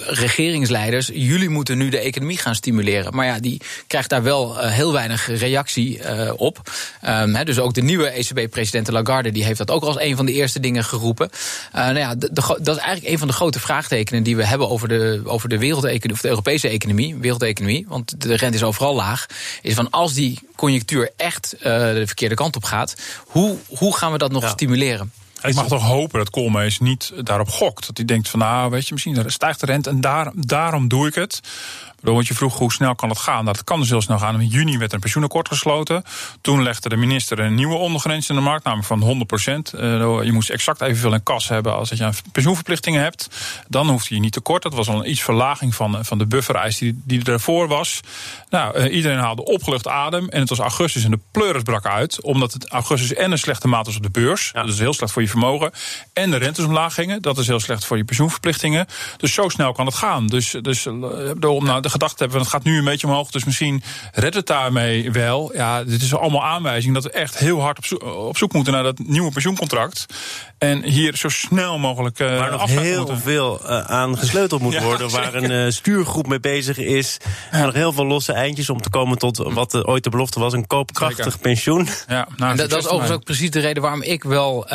regeringsleiders, 0.08 1.10
jullie 1.14 1.50
moeten 1.50 1.78
nu 1.78 1.90
de 1.90 2.00
economie 2.00 2.38
gaan 2.38 2.56
stimuleren. 2.56 3.16
Maar 3.16 3.26
ja, 3.26 3.40
die 3.40 3.53
krijgt 3.88 4.10
daar 4.10 4.24
wel 4.24 4.58
heel 4.58 4.92
weinig 4.92 5.28
reactie 5.40 6.02
op. 6.38 6.72
He, 7.02 7.44
dus 7.44 7.60
ook 7.60 7.74
de 7.74 7.82
nieuwe 7.82 8.08
ECB-president 8.10 8.92
Lagarde 8.92 9.32
die 9.32 9.44
heeft 9.44 9.58
dat 9.58 9.72
ook 9.72 9.84
als 9.84 10.00
een 10.00 10.16
van 10.16 10.26
de 10.26 10.34
eerste 10.34 10.60
dingen 10.60 10.84
geroepen. 10.84 11.30
nou 11.74 11.98
ja, 11.98 12.16
de, 12.16 12.30
de, 12.34 12.60
dat 12.62 12.76
is 12.76 12.82
eigenlijk 12.82 13.14
een 13.14 13.20
van 13.20 13.28
de 13.28 13.34
grote 13.34 13.60
vraagtekenen 13.60 14.24
die 14.24 14.36
we 14.36 14.46
hebben 14.46 14.70
over 14.70 14.88
de, 14.88 15.22
over 15.26 15.50
de 15.50 15.58
wereldeconomie, 15.58 16.12
of 16.12 16.22
de 16.22 16.28
Europese 16.28 16.68
economie, 16.68 17.16
wereldeconomie, 17.16 17.86
want 17.88 18.22
de 18.22 18.36
rente 18.36 18.58
is 18.58 18.64
overal 18.64 18.96
laag. 18.96 19.26
Is 19.62 19.74
van 19.74 19.90
als 19.90 20.14
die 20.14 20.40
conjunctuur 20.56 21.12
echt 21.18 21.56
de 21.60 22.04
verkeerde 22.06 22.36
kant 22.36 22.56
op 22.56 22.64
gaat, 22.64 22.96
hoe, 23.18 23.58
hoe 23.68 23.98
gaan 23.98 24.12
we 24.12 24.18
dat 24.18 24.32
nog 24.32 24.50
stimuleren? 24.50 25.12
Ik 25.44 25.56
mag 25.56 25.68
toch 25.68 25.84
hopen 25.84 26.20
dat 26.20 26.30
Koolmees 26.30 26.80
niet 26.80 27.14
daarop 27.24 27.50
gokt. 27.50 27.88
Dat 27.88 27.98
hij 27.98 28.06
denkt 28.06 28.30
van 28.30 28.40
nou, 28.40 28.72
weet 28.72 28.88
je, 28.88 28.94
misschien 28.94 29.24
stijgt 29.32 29.60
de 29.60 29.66
rente 29.66 29.90
en 29.90 30.02
daar, 30.02 30.32
daarom 30.36 30.88
doe 30.88 31.08
ik 31.08 31.16
het. 31.16 31.40
Want 32.12 32.28
je 32.28 32.34
vroeg 32.34 32.58
hoe 32.58 32.72
snel 32.72 32.96
kan 32.96 33.10
het 33.10 33.18
gaan. 33.18 33.46
Dat 33.46 33.64
kan 33.64 33.80
dus 33.80 33.90
heel 33.90 34.02
snel 34.02 34.20
gaan. 34.20 34.42
In 34.42 34.48
juni 34.48 34.78
werd 34.78 34.94
een 34.94 35.00
pensioenakkoord 35.00 35.48
gesloten. 35.48 36.04
Toen 36.42 36.64
legde 36.64 36.90
de 36.90 36.96
minister 36.96 37.40
een 37.40 37.56
nieuwe 37.56 37.76
ondergrens 37.76 38.30
in 38.30 38.36
de 38.36 38.42
markt, 38.42 38.64
namelijk 38.64 38.88
van 38.88 39.02
100 39.02 39.28
procent. 39.28 39.74
Eh, 39.74 39.82
je 40.24 40.32
moest 40.32 40.50
exact 40.50 40.82
evenveel 40.82 41.14
in 41.14 41.24
kas 41.24 41.48
hebben 41.48 41.76
als 41.76 41.90
dat 41.90 41.98
je 41.98 42.10
pensioenverplichtingen 42.32 43.02
hebt. 43.02 43.28
Dan 43.68 43.90
hoefde 43.90 44.16
je 44.16 44.22
niet 44.22 44.34
tekort. 44.34 44.64
Dat 44.64 44.74
was 44.74 44.88
al 44.88 45.00
een 45.00 45.10
iets 45.10 45.22
verlaging 45.22 45.76
van, 45.76 46.06
van 46.06 46.18
de 46.18 46.26
buffereis 46.26 46.78
die, 46.78 47.02
die 47.06 47.24
ervoor 47.24 47.68
was. 47.68 48.00
Nou, 48.50 48.76
eh, 48.76 48.96
iedereen 48.96 49.18
haalde 49.18 49.44
opgelucht 49.46 49.88
adem. 49.88 50.30
En 50.30 50.40
het 50.40 50.50
was 50.50 50.60
augustus 50.60 51.04
en 51.04 51.12
de 51.12 51.20
pleuris 51.32 51.64
brak 51.64 51.86
uit. 51.86 52.22
Omdat 52.22 52.54
het 52.54 52.70
augustus 52.70 53.14
en 53.14 53.32
een 53.32 53.38
slechte 53.38 53.68
maat 53.68 53.86
was 53.86 53.96
op 53.96 54.04
de 54.04 54.10
beurs. 54.10 54.52
Dat 54.54 54.68
is 54.68 54.80
heel 54.80 54.94
slecht 54.94 55.12
voor 55.12 55.22
je 55.22 55.28
vermogen. 55.28 55.72
En 56.14 56.32
de 56.32 56.38
rentes 56.38 56.66
omlaag 56.66 56.94
gingen. 56.94 57.22
Dat 57.22 57.38
is 57.38 57.48
heel 57.48 57.60
slecht 57.60 57.86
voor 57.86 57.98
je 57.98 58.04
pensioenverplichtingen. 58.04 58.88
Dus 59.18 59.34
zo 59.34 59.50
snel 59.50 59.72
kan 59.72 59.86
het 59.86 59.96
gaan. 59.96 60.28
Dus, 60.28 60.56
dus 60.62 60.86
eh, 60.86 60.94
om 61.50 61.66
nou, 61.66 61.82
de 61.82 61.90
gedacht 61.94 62.20
hebben, 62.20 62.40
het 62.40 62.50
gaat 62.50 62.64
nu 62.64 62.78
een 62.78 62.84
beetje 62.84 63.08
omhoog, 63.08 63.32
dus 63.32 63.44
misschien 63.44 63.84
redt 64.12 64.36
het 64.36 64.48
daarmee 64.48 65.12
wel. 65.12 65.54
Ja, 65.54 65.84
dit 65.84 66.02
is 66.02 66.16
allemaal 66.16 66.44
aanwijzing 66.44 66.94
dat 66.94 67.04
we 67.04 67.12
echt 67.12 67.38
heel 67.38 67.62
hard 67.62 67.78
op 67.78 67.86
zoek, 67.86 68.04
op 68.04 68.38
zoek 68.38 68.54
moeten 68.54 68.74
naar 68.74 68.84
dat 68.84 69.00
nieuwe 69.00 69.32
pensioencontract. 69.32 70.06
En 70.64 70.84
hier 70.84 71.18
zo 71.18 71.30
snel 71.30 71.78
mogelijk. 71.78 72.20
Uh, 72.20 72.38
waar 72.38 72.52
nog 72.52 72.70
heel 72.70 73.18
veel 73.18 73.60
uh, 73.64 73.80
aan 73.80 74.18
gesleuteld 74.18 74.62
moet 74.62 74.82
worden. 74.90 75.10
Waar 75.10 75.34
een 75.34 75.52
uh, 75.52 75.72
stuurgroep 75.72 76.28
mee 76.28 76.40
bezig 76.40 76.78
is. 76.78 77.18
Er 77.24 77.30
zijn 77.52 77.66
nog 77.66 77.74
heel 77.74 77.94
veel 77.94 78.06
losse 78.06 78.34
eindjes 78.34 78.70
om 78.70 78.82
te 78.82 78.90
komen 78.90 79.18
tot 79.18 79.38
wat 79.38 79.86
ooit 79.86 80.04
de 80.04 80.10
belofte 80.10 80.40
was: 80.40 80.54
een 80.54 80.68
koopkrachtig 80.68 81.40
pensioen. 81.40 81.88
Ja, 82.08 82.28
nou, 82.38 82.56
dat, 82.56 82.70
dat, 82.70 82.80
is 82.80 82.86
overigens 82.86 83.12
ook 83.12 83.24
precies 83.24 83.52
de 83.52 83.60
reden 83.60 83.82
waarom 83.82 84.02
ik 84.02 84.24
wel. 84.24 84.66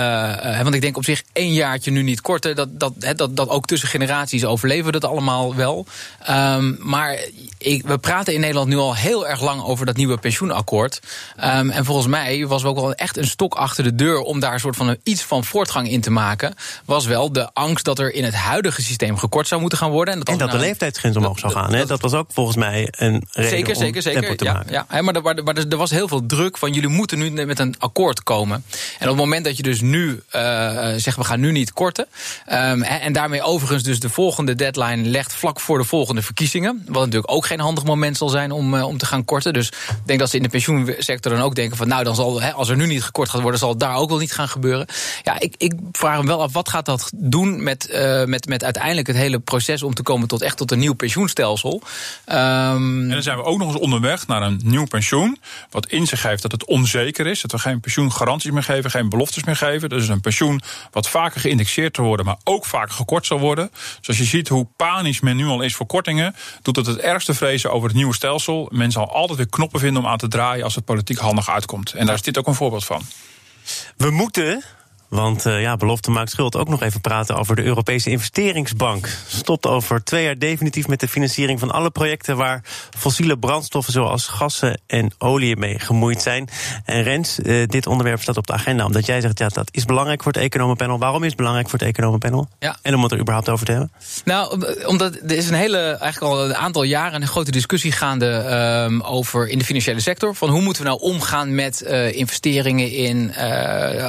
want 0.62 0.74
ik 0.74 0.80
denk 0.80 0.96
op 0.96 1.04
zich 1.04 1.22
één 1.32 1.52
jaartje 1.52 1.90
nu 1.90 2.02
niet 2.02 2.20
korter. 2.20 2.54
Dat, 2.54 2.80
dat, 2.80 2.92
dat, 3.16 3.36
dat 3.36 3.48
ook 3.48 3.66
tussen 3.66 3.88
generaties 3.88 4.44
overleven 4.44 4.92
dat 4.92 5.04
allemaal 5.04 5.54
wel. 5.54 5.86
Um, 6.30 6.76
maar 6.80 7.18
ik, 7.58 7.86
we 7.86 7.98
praten 7.98 8.34
in 8.34 8.40
Nederland 8.40 8.68
nu 8.68 8.76
al 8.76 8.94
heel 8.94 9.28
erg 9.28 9.40
lang 9.40 9.62
over 9.62 9.86
dat 9.86 9.96
nieuwe 9.96 10.16
pensioenakkoord. 10.16 11.00
Um, 11.36 11.70
en 11.70 11.84
volgens 11.84 12.06
mij 12.06 12.46
was 12.46 12.62
we 12.62 12.68
ook 12.68 12.80
wel 12.80 12.94
echt 12.94 13.16
een 13.16 13.26
stok 13.26 13.54
achter 13.54 13.84
de 13.84 13.94
deur 13.94 14.20
om 14.20 14.40
daar 14.40 14.52
een 14.52 14.60
soort 14.60 14.76
van 14.76 14.88
een, 14.88 15.00
iets 15.02 15.22
van 15.22 15.44
voortgang 15.44 15.77
in 15.86 16.00
te 16.00 16.10
maken, 16.10 16.54
was 16.84 17.06
wel 17.06 17.32
de 17.32 17.50
angst 17.52 17.84
dat 17.84 17.98
er 17.98 18.12
in 18.12 18.24
het 18.24 18.34
huidige 18.34 18.82
systeem 18.82 19.16
gekort 19.16 19.48
zou 19.48 19.60
moeten 19.60 19.78
gaan 19.78 19.90
worden. 19.90 20.14
En 20.14 20.20
dat, 20.20 20.28
en 20.28 20.38
dat 20.38 20.50
de 20.50 20.58
leeftijdsgrens 20.58 21.16
omhoog 21.16 21.38
zou 21.38 21.52
gaan. 21.52 21.72
Dat, 21.72 21.88
dat 21.88 22.00
was 22.00 22.12
ook 22.12 22.30
volgens 22.32 22.56
mij 22.56 22.88
een 22.90 23.26
reden 23.30 23.50
zeker, 23.50 23.74
om 23.74 23.80
zeker, 23.80 24.02
zeker, 24.02 24.36
te 24.36 24.44
ja, 24.44 24.52
maken. 24.52 24.72
Ja, 24.72 25.02
maar, 25.02 25.14
er, 25.14 25.44
maar 25.44 25.56
er 25.56 25.76
was 25.76 25.90
heel 25.90 26.08
veel 26.08 26.26
druk 26.26 26.58
van 26.58 26.72
jullie 26.72 26.88
moeten 26.88 27.18
nu 27.18 27.30
met 27.30 27.58
een 27.58 27.74
akkoord 27.78 28.22
komen. 28.22 28.64
En 28.98 29.08
op 29.08 29.16
het 29.16 29.24
moment 29.24 29.44
dat 29.44 29.56
je 29.56 29.62
dus 29.62 29.80
nu 29.80 30.22
uh, 30.36 30.42
zegt 30.96 31.16
we 31.16 31.24
gaan 31.24 31.40
nu 31.40 31.52
niet 31.52 31.72
korten. 31.72 32.06
Um, 32.52 32.82
en 32.82 33.12
daarmee 33.12 33.42
overigens 33.42 33.82
dus 33.82 34.00
de 34.00 34.08
volgende 34.08 34.54
deadline 34.54 35.08
legt 35.08 35.32
vlak 35.32 35.60
voor 35.60 35.78
de 35.78 35.84
volgende 35.84 36.22
verkiezingen. 36.22 36.82
Wat 36.86 37.04
natuurlijk 37.04 37.32
ook 37.32 37.46
geen 37.46 37.60
handig 37.60 37.84
moment 37.84 38.16
zal 38.16 38.28
zijn 38.28 38.52
om, 38.52 38.74
uh, 38.74 38.86
om 38.86 38.98
te 38.98 39.06
gaan 39.06 39.24
korten. 39.24 39.52
Dus 39.52 39.68
ik 39.68 39.96
denk 40.04 40.18
dat 40.18 40.30
ze 40.30 40.36
in 40.36 40.42
de 40.42 40.48
pensioensector 40.48 41.32
dan 41.32 41.42
ook 41.42 41.54
denken 41.54 41.76
van 41.76 41.88
nou 41.88 42.04
dan 42.04 42.14
zal 42.14 42.42
als 42.42 42.68
er 42.68 42.76
nu 42.76 42.86
niet 42.86 43.02
gekort 43.02 43.28
gaat 43.28 43.40
worden, 43.40 43.60
zal 43.60 43.68
het 43.68 43.80
daar 43.80 43.94
ook 43.94 44.08
wel 44.08 44.18
niet 44.18 44.32
gaan 44.32 44.48
gebeuren. 44.48 44.86
Ja, 45.22 45.40
ik, 45.40 45.54
ik 45.56 45.67
vraag 45.92 46.20
me 46.20 46.26
wel 46.26 46.42
af, 46.42 46.52
wat 46.52 46.68
gaat 46.68 46.86
dat 46.86 47.10
doen 47.14 47.62
met, 47.62 47.88
uh, 47.90 48.24
met, 48.24 48.46
met 48.48 48.64
uiteindelijk 48.64 49.06
het 49.06 49.16
hele 49.16 49.38
proces 49.38 49.82
om 49.82 49.94
te 49.94 50.02
komen 50.02 50.28
tot 50.28 50.42
echt 50.42 50.56
tot 50.56 50.70
een 50.70 50.78
nieuw 50.78 50.94
pensioenstelsel? 50.94 51.82
Um... 52.26 53.02
En 53.02 53.08
dan 53.08 53.22
zijn 53.22 53.36
we 53.36 53.44
ook 53.44 53.58
nog 53.58 53.68
eens 53.68 53.80
onderweg 53.80 54.26
naar 54.26 54.42
een 54.42 54.60
nieuw 54.64 54.86
pensioen. 54.86 55.38
Wat 55.70 55.86
in 55.86 56.06
zich 56.06 56.22
heeft 56.22 56.42
dat 56.42 56.52
het 56.52 56.64
onzeker 56.64 57.26
is. 57.26 57.40
Dat 57.40 57.52
we 57.52 57.58
geen 57.58 57.80
pensioengaranties 57.80 58.50
meer 58.50 58.62
geven, 58.62 58.90
geen 58.90 59.08
beloftes 59.08 59.44
meer 59.44 59.56
geven. 59.56 59.88
Dus 59.88 60.08
een 60.08 60.20
pensioen 60.20 60.60
wat 60.90 61.08
vaker 61.08 61.40
geïndexeerd 61.40 61.96
zal 61.96 62.04
worden, 62.04 62.26
maar 62.26 62.38
ook 62.44 62.64
vaker 62.64 62.94
gekort 62.94 63.26
zal 63.26 63.38
worden. 63.38 63.70
Dus 63.98 64.08
als 64.08 64.18
je 64.18 64.24
ziet 64.24 64.48
hoe 64.48 64.66
panisch 64.76 65.20
men 65.20 65.36
nu 65.36 65.46
al 65.46 65.62
is 65.62 65.74
voor 65.74 65.86
kortingen, 65.86 66.34
doet 66.62 66.76
het 66.76 66.86
het 66.86 66.98
ergste 66.98 67.34
vrezen 67.34 67.72
over 67.72 67.88
het 67.88 67.96
nieuwe 67.96 68.14
stelsel. 68.14 68.68
Men 68.72 68.90
zal 68.90 69.12
altijd 69.12 69.38
weer 69.38 69.48
knoppen 69.48 69.80
vinden 69.80 70.02
om 70.02 70.08
aan 70.08 70.18
te 70.18 70.28
draaien 70.28 70.64
als 70.64 70.74
het 70.74 70.84
politiek 70.84 71.18
handig 71.18 71.50
uitkomt. 71.50 71.92
En 71.92 72.06
daar 72.06 72.14
is 72.14 72.22
dit 72.22 72.38
ook 72.38 72.46
een 72.46 72.54
voorbeeld 72.54 72.84
van. 72.84 73.02
We 73.96 74.10
moeten 74.10 74.64
want 75.08 75.46
uh, 75.46 75.60
ja, 75.60 75.76
belofte 75.76 76.10
maakt 76.10 76.30
schuld. 76.30 76.56
Ook 76.56 76.68
nog 76.68 76.82
even 76.82 77.00
praten 77.00 77.36
over 77.36 77.56
de 77.56 77.62
Europese 77.62 78.10
investeringsbank. 78.10 79.08
Stopt 79.26 79.66
over 79.66 80.04
twee 80.04 80.24
jaar 80.24 80.38
definitief 80.38 80.88
met 80.88 81.00
de 81.00 81.08
financiering 81.08 81.60
van 81.60 81.70
alle 81.70 81.90
projecten 81.90 82.36
waar 82.36 82.62
fossiele 82.98 83.38
brandstoffen 83.38 83.92
zoals 83.92 84.26
gassen 84.26 84.80
en 84.86 85.10
olie 85.18 85.56
mee 85.56 85.78
gemoeid 85.78 86.22
zijn. 86.22 86.48
En 86.84 87.02
Rens, 87.02 87.38
uh, 87.38 87.66
dit 87.66 87.86
onderwerp 87.86 88.22
staat 88.22 88.36
op 88.36 88.46
de 88.46 88.52
agenda 88.52 88.84
omdat 88.84 89.06
jij 89.06 89.20
zegt 89.20 89.38
ja, 89.38 89.48
dat 89.48 89.68
is 89.70 89.84
belangrijk 89.84 90.22
voor 90.22 90.32
het 90.32 90.42
economenpanel. 90.42 90.98
Waarom 90.98 91.22
is 91.22 91.28
het 91.28 91.36
belangrijk 91.36 91.68
voor 91.68 91.78
het 91.78 91.88
economenpanel? 91.88 92.48
Ja. 92.58 92.76
En 92.82 92.94
om 92.94 93.02
het 93.02 93.12
er 93.12 93.18
überhaupt 93.18 93.48
over 93.48 93.66
te 93.66 93.72
hebben? 93.72 93.92
Nou, 94.24 94.64
omdat 94.84 95.14
er 95.14 95.36
is 95.36 95.48
een 95.48 95.54
hele, 95.54 95.78
eigenlijk 95.78 96.20
al 96.32 96.44
een 96.44 96.54
aantal 96.54 96.82
jaren 96.82 97.22
een 97.22 97.28
grote 97.28 97.50
discussie 97.50 97.92
gaande 97.92 98.26
um, 98.86 99.00
over 99.00 99.48
in 99.48 99.58
de 99.58 99.64
financiële 99.64 100.00
sector. 100.00 100.34
Van 100.34 100.48
hoe 100.48 100.60
moeten 100.60 100.82
we 100.82 100.88
nou 100.88 101.00
omgaan 101.00 101.54
met 101.54 101.82
uh, 101.86 102.12
investeringen 102.12 102.90
in 102.90 103.36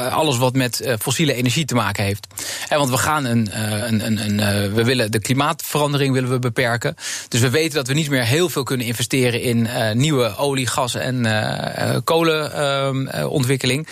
alles 0.10 0.38
wat 0.38 0.54
met 0.54 0.88
fossiele 0.99 1.34
energie 1.34 1.65
te 1.65 1.75
maken 1.75 2.04
heeft. 2.04 2.28
En 2.69 2.78
want 2.78 2.89
we 2.89 2.97
gaan 2.97 3.25
een, 3.25 3.49
uh, 3.49 3.71
een, 3.71 4.06
een, 4.06 4.25
een 4.25 4.65
uh, 4.65 4.73
we 4.73 4.84
willen 4.84 5.12
de 5.12 5.19
klimaatverandering 5.19 6.13
willen 6.13 6.30
we 6.30 6.39
beperken. 6.39 6.95
Dus 7.28 7.41
we 7.41 7.49
weten 7.49 7.75
dat 7.75 7.88
we 7.88 7.93
niet 7.93 8.10
meer 8.10 8.23
heel 8.23 8.49
veel 8.49 8.63
kunnen 8.63 8.86
investeren 8.86 9.41
in 9.41 9.67
nieuwe 9.93 10.36
olie, 10.36 10.67
gas 10.67 10.95
en 10.95 11.28
kolenontwikkeling. 12.04 13.88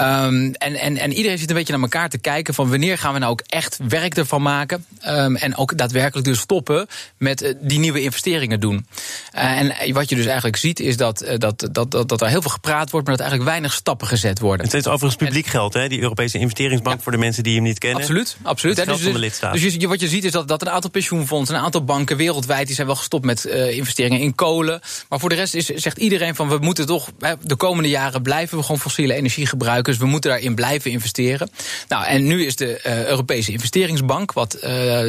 Um, 0.00 0.54
en, 0.54 0.74
en, 0.74 0.96
en 0.96 1.12
iedereen 1.12 1.38
zit 1.38 1.50
een 1.50 1.56
beetje 1.56 1.72
naar 1.72 1.82
elkaar 1.82 2.08
te 2.08 2.18
kijken 2.18 2.54
van 2.54 2.70
wanneer 2.70 2.98
gaan 2.98 3.12
we 3.12 3.18
nou 3.18 3.32
ook 3.32 3.42
echt 3.46 3.78
werk 3.88 4.16
ervan 4.16 4.42
maken. 4.42 4.86
Um, 5.08 5.36
en 5.36 5.56
ook 5.56 5.78
daadwerkelijk 5.78 6.26
dus 6.26 6.38
stoppen 6.38 6.86
met 7.16 7.54
die 7.60 7.78
nieuwe 7.78 8.02
investeringen 8.02 8.60
doen. 8.60 8.86
en 9.32 9.92
wat 9.92 10.08
je 10.08 10.16
dus 10.16 10.26
eigenlijk 10.26 10.56
ziet 10.56 10.80
is 10.80 10.96
dat, 10.96 11.24
dat, 11.38 11.68
dat, 11.72 11.90
dat, 11.90 12.08
dat 12.08 12.20
er 12.20 12.28
heel 12.28 12.42
veel 12.42 12.50
gepraat 12.50 12.90
wordt, 12.90 13.06
maar 13.06 13.16
dat 13.16 13.26
eigenlijk 13.26 13.50
weinig 13.50 13.72
stappen 13.72 14.06
gezet 14.06 14.38
worden. 14.38 14.66
Het 14.66 14.74
is 14.74 14.86
overigens 14.86 15.24
publiek 15.24 15.46
geld, 15.46 15.74
hè, 15.74 15.88
die 15.88 16.00
Europese 16.00 16.31
investeringsbank 16.38 16.96
ja. 16.96 17.02
voor 17.02 17.12
de 17.12 17.18
mensen 17.18 17.42
die 17.42 17.54
hem 17.54 17.62
niet 17.62 17.78
kennen. 17.78 18.00
Absoluut, 18.00 18.36
absoluut. 18.42 18.76
Het 18.76 18.86
dus, 18.86 19.00
van 19.00 19.12
de 19.12 19.60
dus 19.60 19.74
je, 19.74 19.88
wat 19.88 20.00
je 20.00 20.08
ziet 20.08 20.24
is 20.24 20.32
dat, 20.32 20.48
dat 20.48 20.62
een 20.62 20.70
aantal 20.70 20.90
pensioenfondsen, 20.90 21.56
een 21.56 21.62
aantal 21.62 21.84
banken 21.84 22.16
wereldwijd, 22.16 22.66
die 22.66 22.74
zijn 22.74 22.86
wel 22.86 22.96
gestopt 22.96 23.24
met 23.24 23.46
uh, 23.46 23.76
investeringen 23.76 24.20
in 24.20 24.34
kolen. 24.34 24.80
Maar 25.08 25.20
voor 25.20 25.28
de 25.28 25.34
rest 25.34 25.54
is, 25.54 25.66
zegt 25.66 25.98
iedereen 25.98 26.34
van 26.34 26.48
we 26.48 26.58
moeten 26.58 26.86
toch 26.86 27.10
de 27.42 27.56
komende 27.56 27.88
jaren 27.88 28.22
blijven 28.22 28.56
we 28.56 28.62
gewoon 28.62 28.80
fossiele 28.80 29.14
energie 29.14 29.46
gebruiken. 29.46 29.92
Dus 29.92 30.02
we 30.02 30.06
moeten 30.06 30.30
daarin 30.30 30.54
blijven 30.54 30.90
investeren. 30.90 31.50
Nou, 31.88 32.04
en 32.04 32.26
nu 32.26 32.44
is 32.44 32.56
de 32.56 32.80
uh, 32.86 33.06
Europese 33.06 33.52
investeringsbank, 33.52 34.32
wat 34.32 34.54
uh, 34.54 34.62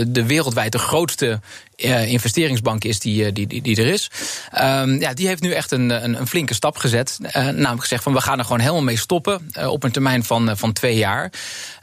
de 0.08 0.26
wereldwijd 0.26 0.72
de 0.72 0.78
grootste 0.78 1.40
uh, 1.78 2.12
investeringsbank 2.12 2.84
is 2.84 3.00
die, 3.00 3.32
die, 3.32 3.48
die, 3.48 3.62
die 3.62 3.78
er 3.78 3.88
is. 3.88 4.12
Um, 4.62 5.00
ja, 5.00 5.14
die 5.14 5.28
heeft 5.28 5.42
nu 5.42 5.52
echt 5.52 5.72
een, 5.72 5.90
een, 6.04 6.20
een 6.20 6.28
flinke 6.28 6.54
stap 6.54 6.78
gezet. 6.78 7.18
Uh, 7.22 7.34
namelijk 7.34 7.82
gezegd 7.82 8.04
van 8.04 8.14
we 8.14 8.22
gaan 8.22 8.38
er 8.38 8.44
gewoon 8.44 8.60
helemaal 8.60 8.84
mee 8.84 8.98
stoppen. 8.98 9.52
Uh, 9.58 9.68
op 9.68 9.84
een 9.84 9.92
termijn 9.92 10.24
van, 10.24 10.58
van 10.58 10.74
twee 10.74 10.96
jaar. 10.96 11.32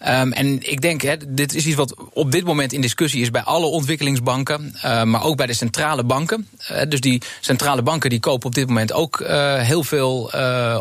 Um, 0.09 0.33
en 0.33 0.71
ik 0.71 0.81
denk, 0.81 1.03
hè, 1.03 1.17
dit 1.29 1.55
is 1.55 1.67
iets 1.67 1.77
wat 1.77 1.95
op 2.13 2.33
dit 2.33 2.45
moment 2.45 2.73
in 2.73 2.81
discussie 2.81 3.21
is 3.21 3.31
bij 3.31 3.43
alle 3.43 3.67
ontwikkelingsbanken. 3.67 4.75
maar 4.83 5.23
ook 5.23 5.37
bij 5.37 5.47
de 5.47 5.53
centrale 5.53 6.05
banken. 6.05 6.49
dus 6.89 7.01
die 7.01 7.23
centrale 7.41 7.83
banken 7.83 8.11
die 8.11 8.21
kopen 8.21 8.47
op 8.47 8.55
dit 8.55 8.67
moment 8.67 8.93
ook 8.93 9.25
heel 9.59 9.85
veel 9.85 10.31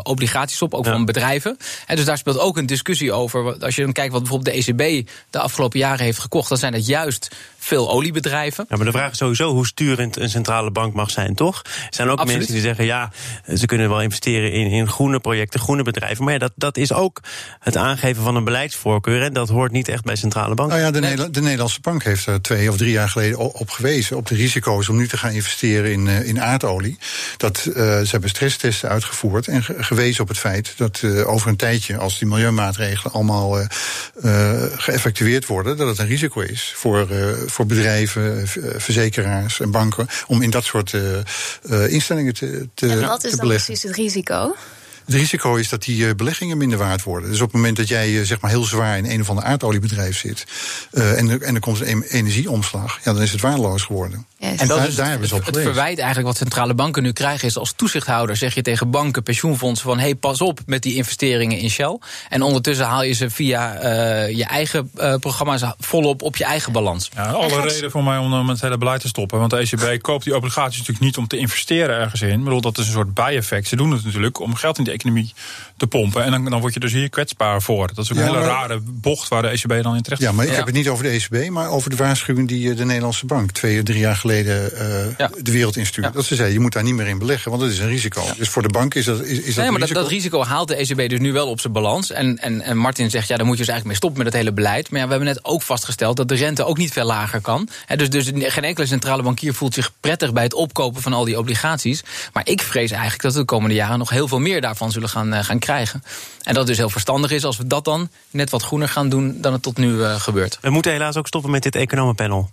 obligaties 0.02 0.62
op. 0.62 0.74
Ook 0.74 0.84
ja. 0.84 0.92
van 0.92 1.04
bedrijven. 1.04 1.56
En 1.86 1.96
dus 1.96 2.04
daar 2.04 2.18
speelt 2.18 2.38
ook 2.38 2.56
een 2.56 2.66
discussie 2.66 3.12
over. 3.12 3.64
Als 3.64 3.76
je 3.76 3.82
dan 3.82 3.92
kijkt 3.92 4.12
wat 4.12 4.22
bijvoorbeeld 4.22 4.56
de 4.56 4.72
ECB 4.72 5.08
de 5.30 5.38
afgelopen 5.38 5.78
jaren 5.78 6.04
heeft 6.04 6.18
gekocht. 6.18 6.48
Dan 6.48 6.58
zijn 6.58 6.72
dat 6.72 6.86
juist 6.86 7.30
veel 7.60 7.90
oliebedrijven. 7.90 8.66
Ja, 8.68 8.76
maar 8.76 8.84
de 8.86 8.92
vraag 8.92 9.10
is 9.12 9.18
sowieso 9.18 9.52
hoe 9.52 9.66
sturend 9.66 10.16
een 10.16 10.30
centrale 10.30 10.70
bank 10.70 10.94
mag 10.94 11.10
zijn, 11.10 11.34
toch? 11.34 11.62
Er 11.64 11.70
zijn 11.90 12.08
ook 12.08 12.18
Absoluut. 12.18 12.36
mensen 12.36 12.54
die 12.54 12.62
zeggen, 12.62 12.84
ja, 12.84 13.10
ze 13.56 13.66
kunnen 13.66 13.88
wel 13.88 14.02
investeren 14.02 14.52
in, 14.52 14.70
in 14.70 14.88
groene 14.88 15.20
projecten, 15.20 15.60
groene 15.60 15.82
bedrijven. 15.82 16.24
Maar 16.24 16.32
ja, 16.32 16.38
dat, 16.38 16.52
dat 16.56 16.76
is 16.76 16.92
ook 16.92 17.20
het 17.58 17.76
aangeven 17.76 18.22
van 18.22 18.36
een 18.36 18.44
beleidsvoorkeur. 18.44 19.22
En 19.22 19.32
dat 19.32 19.48
hoort 19.48 19.72
niet 19.72 19.88
echt 19.88 20.04
bij 20.04 20.16
centrale 20.16 20.54
banken. 20.54 20.76
Nou 20.78 20.86
ja, 20.86 21.00
de, 21.00 21.06
Nee. 21.16 21.30
De 21.30 21.40
Nederlandse 21.42 21.80
bank 21.80 22.02
heeft 22.02 22.26
er 22.26 22.42
twee 22.42 22.68
of 22.70 22.76
drie 22.76 22.90
jaar 22.92 23.08
geleden 23.08 23.38
op 23.54 23.70
gewezen. 23.70 24.16
Op 24.16 24.26
de 24.26 24.34
risico's 24.34 24.88
om 24.88 24.96
nu 24.96 25.08
te 25.08 25.16
gaan 25.16 25.30
investeren 25.32 25.92
in, 25.92 26.08
eh, 26.08 26.26
in 26.28 26.40
aardolie. 26.40 26.98
Dat, 27.36 27.56
eh, 27.66 27.82
ze 27.82 28.08
hebben 28.10 28.30
stresstesten 28.30 28.88
uitgevoerd 28.88 29.48
en 29.48 29.62
ge- 29.64 29.74
gewezen 29.78 30.22
op 30.22 30.28
het 30.28 30.38
feit 30.38 30.74
dat 30.76 31.00
eh, 31.02 31.28
over 31.28 31.48
een 31.48 31.56
tijdje, 31.56 31.96
als 31.98 32.18
die 32.18 32.28
milieumaatregelen 32.28 33.12
allemaal 33.12 33.58
eh, 33.58 33.66
eh, 34.22 34.62
geëffectueerd 34.76 35.46
worden, 35.46 35.76
dat 35.76 35.88
het 35.88 35.98
een 35.98 36.06
risico 36.06 36.40
is 36.40 36.72
voor, 36.76 37.10
eh, 37.10 37.18
voor 37.50 37.66
bedrijven, 37.66 38.48
v- 38.48 38.56
eh, 38.56 38.80
verzekeraars 38.80 39.60
en 39.60 39.70
banken 39.70 40.06
om 40.26 40.42
in 40.42 40.50
dat 40.50 40.64
soort 40.64 40.94
eh, 40.94 41.18
eh, 41.18 41.92
instellingen 41.92 42.34
te, 42.34 42.68
te, 42.74 42.88
En 42.88 43.00
wat 43.06 43.24
is 43.24 43.32
dan 43.36 43.46
precies 43.48 43.82
het 43.82 43.94
risico? 43.96 44.54
Het 45.04 45.14
risico 45.14 45.54
is 45.54 45.68
dat 45.68 45.82
die 45.82 46.08
eh, 46.08 46.14
beleggingen 46.14 46.56
minder 46.58 46.78
waard 46.78 47.02
worden. 47.02 47.30
Dus 47.30 47.40
op 47.40 47.46
het 47.46 47.56
moment 47.56 47.76
dat 47.76 47.88
jij 47.88 48.18
eh, 48.18 48.24
zeg 48.26 48.40
maar 48.40 48.50
heel 48.50 48.64
zwaar 48.64 48.96
in 48.98 49.04
een 49.10 49.20
of 49.20 49.28
ander 49.28 49.44
aardoliebedrijf 49.44 50.16
zit. 50.18 50.44
eh, 50.92 51.18
en, 51.18 51.28
er, 51.28 51.42
en 51.42 51.54
er 51.54 51.60
komt 51.60 51.80
een 51.80 52.02
energieomslag. 52.02 52.98
Ja, 53.04 53.12
dan 53.12 53.22
is 53.22 53.32
het 53.32 53.40
waardeloos 53.40 53.82
geworden. 53.82 54.26
En 54.40 54.56
dat 54.56 54.68
daar, 54.78 54.88
is 54.88 54.94
daar 54.94 55.08
hebben 55.08 55.28
ze 55.28 55.34
op 55.34 55.46
het 55.46 55.56
verwijt 55.56 55.98
eigenlijk 55.98 56.26
wat 56.26 56.36
centrale 56.36 56.74
banken 56.74 57.02
nu 57.02 57.12
krijgen 57.12 57.48
is 57.48 57.56
als 57.56 57.72
toezichthouder 57.76 58.36
zeg 58.36 58.54
je 58.54 58.62
tegen 58.62 58.90
banken, 58.90 59.22
pensioenfondsen 59.22 59.88
van 59.88 59.98
hey 59.98 60.14
pas 60.14 60.40
op 60.40 60.60
met 60.66 60.82
die 60.82 60.94
investeringen 60.94 61.58
in 61.58 61.70
Shell. 61.70 61.98
En 62.28 62.42
ondertussen 62.42 62.86
haal 62.86 63.02
je 63.02 63.12
ze 63.12 63.30
via 63.30 63.74
eh, 63.74 64.36
je 64.36 64.44
eigen 64.44 64.90
eh, 64.96 65.14
programma's 65.14 65.62
volop 65.78 66.22
op 66.22 66.36
je 66.36 66.44
eigen 66.44 66.72
balans. 66.72 67.10
Ja, 67.14 67.22
alle 67.30 67.50
gaat- 67.50 67.72
reden 67.72 67.90
voor 67.90 68.04
mij 68.04 68.18
om 68.18 68.30
dan 68.30 68.40
met 68.44 68.54
het 68.54 68.64
hele 68.64 68.78
beleid 68.78 69.00
te 69.00 69.08
stoppen. 69.08 69.38
Want 69.38 69.50
de 69.50 69.56
ECB 69.56 70.00
koopt 70.02 70.24
die 70.24 70.36
obligaties 70.36 70.78
natuurlijk 70.78 71.04
niet 71.04 71.16
om 71.16 71.26
te 71.26 71.36
investeren 71.36 71.96
ergens 71.96 72.22
in. 72.22 72.38
Ik 72.38 72.44
bedoel, 72.44 72.60
dat 72.60 72.78
is 72.78 72.86
een 72.86 72.92
soort 72.92 73.14
bijeffect. 73.14 73.68
Ze 73.68 73.76
doen 73.76 73.90
het 73.90 74.04
natuurlijk 74.04 74.40
om 74.40 74.54
geld 74.54 74.78
in 74.78 74.84
de 74.84 74.90
economie 74.92 75.32
te 75.76 75.86
pompen. 75.86 76.24
En 76.24 76.30
dan, 76.30 76.44
dan 76.44 76.60
word 76.60 76.74
je 76.74 76.80
dus 76.80 76.92
hier 76.92 77.08
kwetsbaar 77.08 77.62
voor. 77.62 77.86
Dat 77.94 78.04
is 78.04 78.12
ook 78.12 78.18
een 78.18 78.24
hele 78.24 78.38
maar- 78.38 78.46
rare 78.48 78.80
bocht 78.82 79.28
waar 79.28 79.42
de 79.42 79.48
ECB 79.48 79.82
dan 79.82 79.96
in 79.96 80.02
terecht 80.02 80.22
Ja, 80.22 80.32
maar 80.32 80.44
ik 80.44 80.50
Ja. 80.50 80.56
heb 80.56 80.66
het 80.66 80.74
niet 80.74 80.88
over 80.88 81.04
de 81.04 81.10
ECB, 81.10 81.50
maar 81.50 81.68
over 81.70 81.90
de 81.90 81.96
waarschuwing 81.96 82.48
die 82.48 82.70
eh, 82.70 82.76
de 82.76 82.84
Nederlandse 82.84 83.26
bank 83.26 83.50
twee, 83.50 83.82
drie 83.82 83.98
jaar 83.98 84.16
geleden 84.16 84.28
eh, 84.38 85.18
Ja. 85.18 85.30
de 85.42 85.52
wereld 85.52 85.76
instuurde. 85.76 86.08
Ja. 86.08 86.14
Dat 86.14 86.24
ze 86.24 86.34
zei, 86.34 86.52
je 86.52 86.60
moet 86.60 86.72
daar 86.72 86.82
niet 86.82 86.94
meer 86.94 87.06
in 87.06 87.18
beleggen, 87.18 87.50
want 87.50 87.62
dat 87.62 87.70
is 87.72 87.78
een 87.78 87.88
risico. 87.88 88.22
Dus 88.36 88.48
voor 88.48 88.62
de 88.62 88.68
bank 88.68 88.94
is 88.94 89.04
dat, 89.04 89.20
is, 89.22 89.38
is 89.38 89.44
dat 89.44 89.56
Nee, 89.56 89.64
een 89.66 89.70
maar 89.70 89.80
dat, 89.80 89.80
risico. 89.88 90.00
dat 90.00 90.10
risico 90.10 90.44
haalt 90.44 90.68
de 90.68 90.74
ECB 90.74 91.08
dus 91.08 91.18
nu 91.18 91.32
wel 91.32 91.48
op 91.48 91.60
zijn 91.60 91.72
balans. 91.72 92.10
En, 92.10 92.38
en, 92.38 92.60
en 92.60 92.76
Martin 92.76 93.10
zegt, 93.10 93.28
ja, 93.28 93.36
daar 93.36 93.46
moet 93.46 93.56
je 93.58 93.64
dus 93.64 93.70
eigenlijk 93.72 93.84
mee 93.86 93.96
stoppen 93.96 94.18
met 94.24 94.26
het 94.32 94.42
hele 94.42 94.52
beleid. 94.54 94.90
Maar 94.90 95.00
ja, 95.00 95.04
we 95.06 95.10
hebben 95.12 95.28
net 95.28 95.44
ook 95.44 95.62
vastgesteld 95.62 96.16
dat 96.16 96.28
de 96.28 96.34
rente 96.34 96.64
ook 96.64 96.76
niet 96.78 96.92
veel 96.92 97.04
lager 97.04 97.40
kan. 97.40 97.68
Hè, 97.86 97.96
dus, 97.96 98.10
dus 98.10 98.26
geen 98.34 98.64
enkele 98.64 98.86
centrale 98.86 99.22
bankier 99.22 99.54
voelt 99.54 99.74
zich 99.74 99.92
prettig 100.00 100.32
bij 100.32 100.42
het 100.42 100.54
opkopen 100.54 101.02
van 101.02 101.12
al 101.12 101.24
die 101.24 101.38
obligaties. 101.38 102.02
Maar 102.32 102.46
ik 102.48 102.60
vrees 102.62 102.90
eigenlijk 102.90 103.22
dat 103.22 103.32
we 103.32 103.38
de 103.38 103.44
komende 103.44 103.74
jaren 103.74 103.98
nog 103.98 104.10
heel 104.10 104.28
veel 104.28 104.38
meer 104.38 104.60
daarvan 104.60 104.90
zullen 104.92 105.08
gaan, 105.08 105.32
eh, 105.32 105.44
gaan 105.44 105.58
krijgen. 105.58 106.02
En 106.42 106.54
dat 106.54 106.56
het 106.56 106.66
dus 106.66 106.76
heel 106.76 106.90
verstandig 106.90 107.30
is 107.30 107.44
als 107.44 107.56
we 107.56 107.66
dat 107.66 107.84
dan 107.84 108.08
net 108.30 108.50
wat 108.50 108.62
groener 108.62 108.88
gaan 108.88 109.08
doen 109.08 109.40
dan 109.40 109.52
het 109.52 109.62
tot 109.62 109.76
nu 109.76 110.02
eh, 110.02 110.20
gebeurt. 110.20 110.58
We 110.60 110.70
moeten 110.70 110.92
helaas 110.92 111.16
ook 111.16 111.26
stoppen 111.26 111.50
met 111.50 111.62
dit 111.62 111.74
economenpanel. 111.76 112.50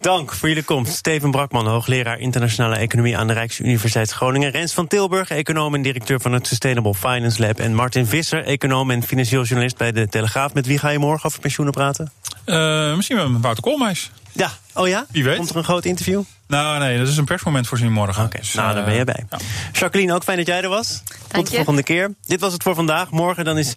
Dank 0.00 0.32
voor 0.32 0.48
jullie 0.48 0.62
komst. 0.64 0.92
Steven 1.08 1.30
Brakman, 1.30 1.66
hoogleraar 1.66 2.18
internationale 2.18 2.76
economie 2.76 3.18
aan 3.18 3.26
de 3.26 3.32
Rijksuniversiteit 3.32 4.10
Groningen. 4.10 4.50
Rens 4.50 4.72
van 4.72 4.86
Tilburg, 4.86 5.30
econoom 5.30 5.74
en 5.74 5.82
directeur 5.82 6.20
van 6.20 6.32
het 6.32 6.46
Sustainable 6.46 6.94
Finance 6.94 7.40
Lab. 7.40 7.58
En 7.58 7.74
Martin 7.74 8.06
Visser, 8.06 8.44
econoom 8.44 8.90
en 8.90 9.02
financieel 9.02 9.42
journalist 9.42 9.76
bij 9.76 9.92
de 9.92 10.08
Telegraaf. 10.08 10.54
Met 10.54 10.66
wie 10.66 10.78
ga 10.78 10.88
je 10.88 10.98
morgen 10.98 11.26
over 11.26 11.40
pensioenen 11.40 11.74
praten? 11.74 12.12
Eh, 12.44 12.96
misschien 12.96 13.16
wel 13.16 13.28
met 13.28 13.42
Wouter 13.42 13.62
Koolmeis. 13.62 14.10
Ja, 14.32 14.50
oh 14.74 14.88
ja? 14.88 15.06
Wie 15.10 15.24
weet. 15.24 15.36
Komt 15.36 15.50
er 15.50 15.56
een 15.56 15.64
groot 15.64 15.84
interview? 15.84 16.22
Nou, 16.46 16.78
nee, 16.78 16.98
dat 16.98 17.08
is 17.08 17.16
een 17.16 17.24
persmoment 17.24 17.66
voorzien 17.66 17.92
morgen. 17.92 18.24
Oké, 18.24 18.38
Dus, 18.38 18.54
nou, 18.54 18.68
eh, 18.68 18.74
daar 18.74 18.84
ben 18.84 18.94
je 18.94 19.04
bij. 19.04 19.24
ja. 19.30 19.38
Jacqueline, 19.72 20.14
ook 20.14 20.22
fijn 20.22 20.38
dat 20.38 20.46
jij 20.46 20.62
er 20.62 20.68
was. 20.68 21.02
Tot 21.28 21.44
de 21.44 21.50
je. 21.50 21.56
volgende 21.56 21.82
keer. 21.82 22.14
Dit 22.26 22.40
was 22.40 22.52
het 22.52 22.62
voor 22.62 22.74
vandaag. 22.74 23.10
Morgen 23.10 23.44
dan 23.44 23.58
is 23.58 23.74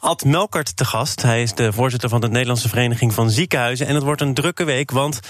Ad 0.00 0.24
Melkert 0.24 0.76
te 0.76 0.84
gast. 0.84 1.22
Hij 1.22 1.42
is 1.42 1.54
de 1.54 1.72
voorzitter 1.72 2.08
van 2.08 2.20
de 2.20 2.28
Nederlandse 2.28 2.68
Vereniging 2.68 3.14
van 3.14 3.30
Ziekenhuizen. 3.30 3.86
En 3.86 3.94
het 3.94 4.02
wordt 4.04 4.20
een 4.20 4.34
drukke 4.34 4.64
week, 4.64 4.90
want 4.90 5.20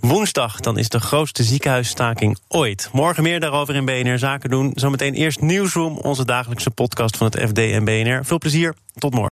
woensdag 0.00 0.60
dan 0.60 0.78
is 0.78 0.88
de 0.88 1.00
grootste 1.00 1.42
ziekenhuisstaking 1.42 2.38
ooit. 2.48 2.88
Morgen 2.92 3.22
meer 3.22 3.40
daarover 3.40 3.74
in 3.74 3.84
BNR 3.84 4.18
Zaken 4.18 4.50
doen. 4.50 4.72
Zometeen 4.74 5.14
eerst 5.14 5.40
Nieuwsroom, 5.40 5.96
onze 5.96 6.24
dagelijkse 6.24 6.70
podcast 6.70 7.16
van 7.16 7.26
het 7.26 7.48
FD 7.48 7.58
en 7.58 7.84
BNR. 7.84 8.24
Veel 8.24 8.38
plezier, 8.38 8.74
tot 8.94 9.14
morgen. 9.14 9.26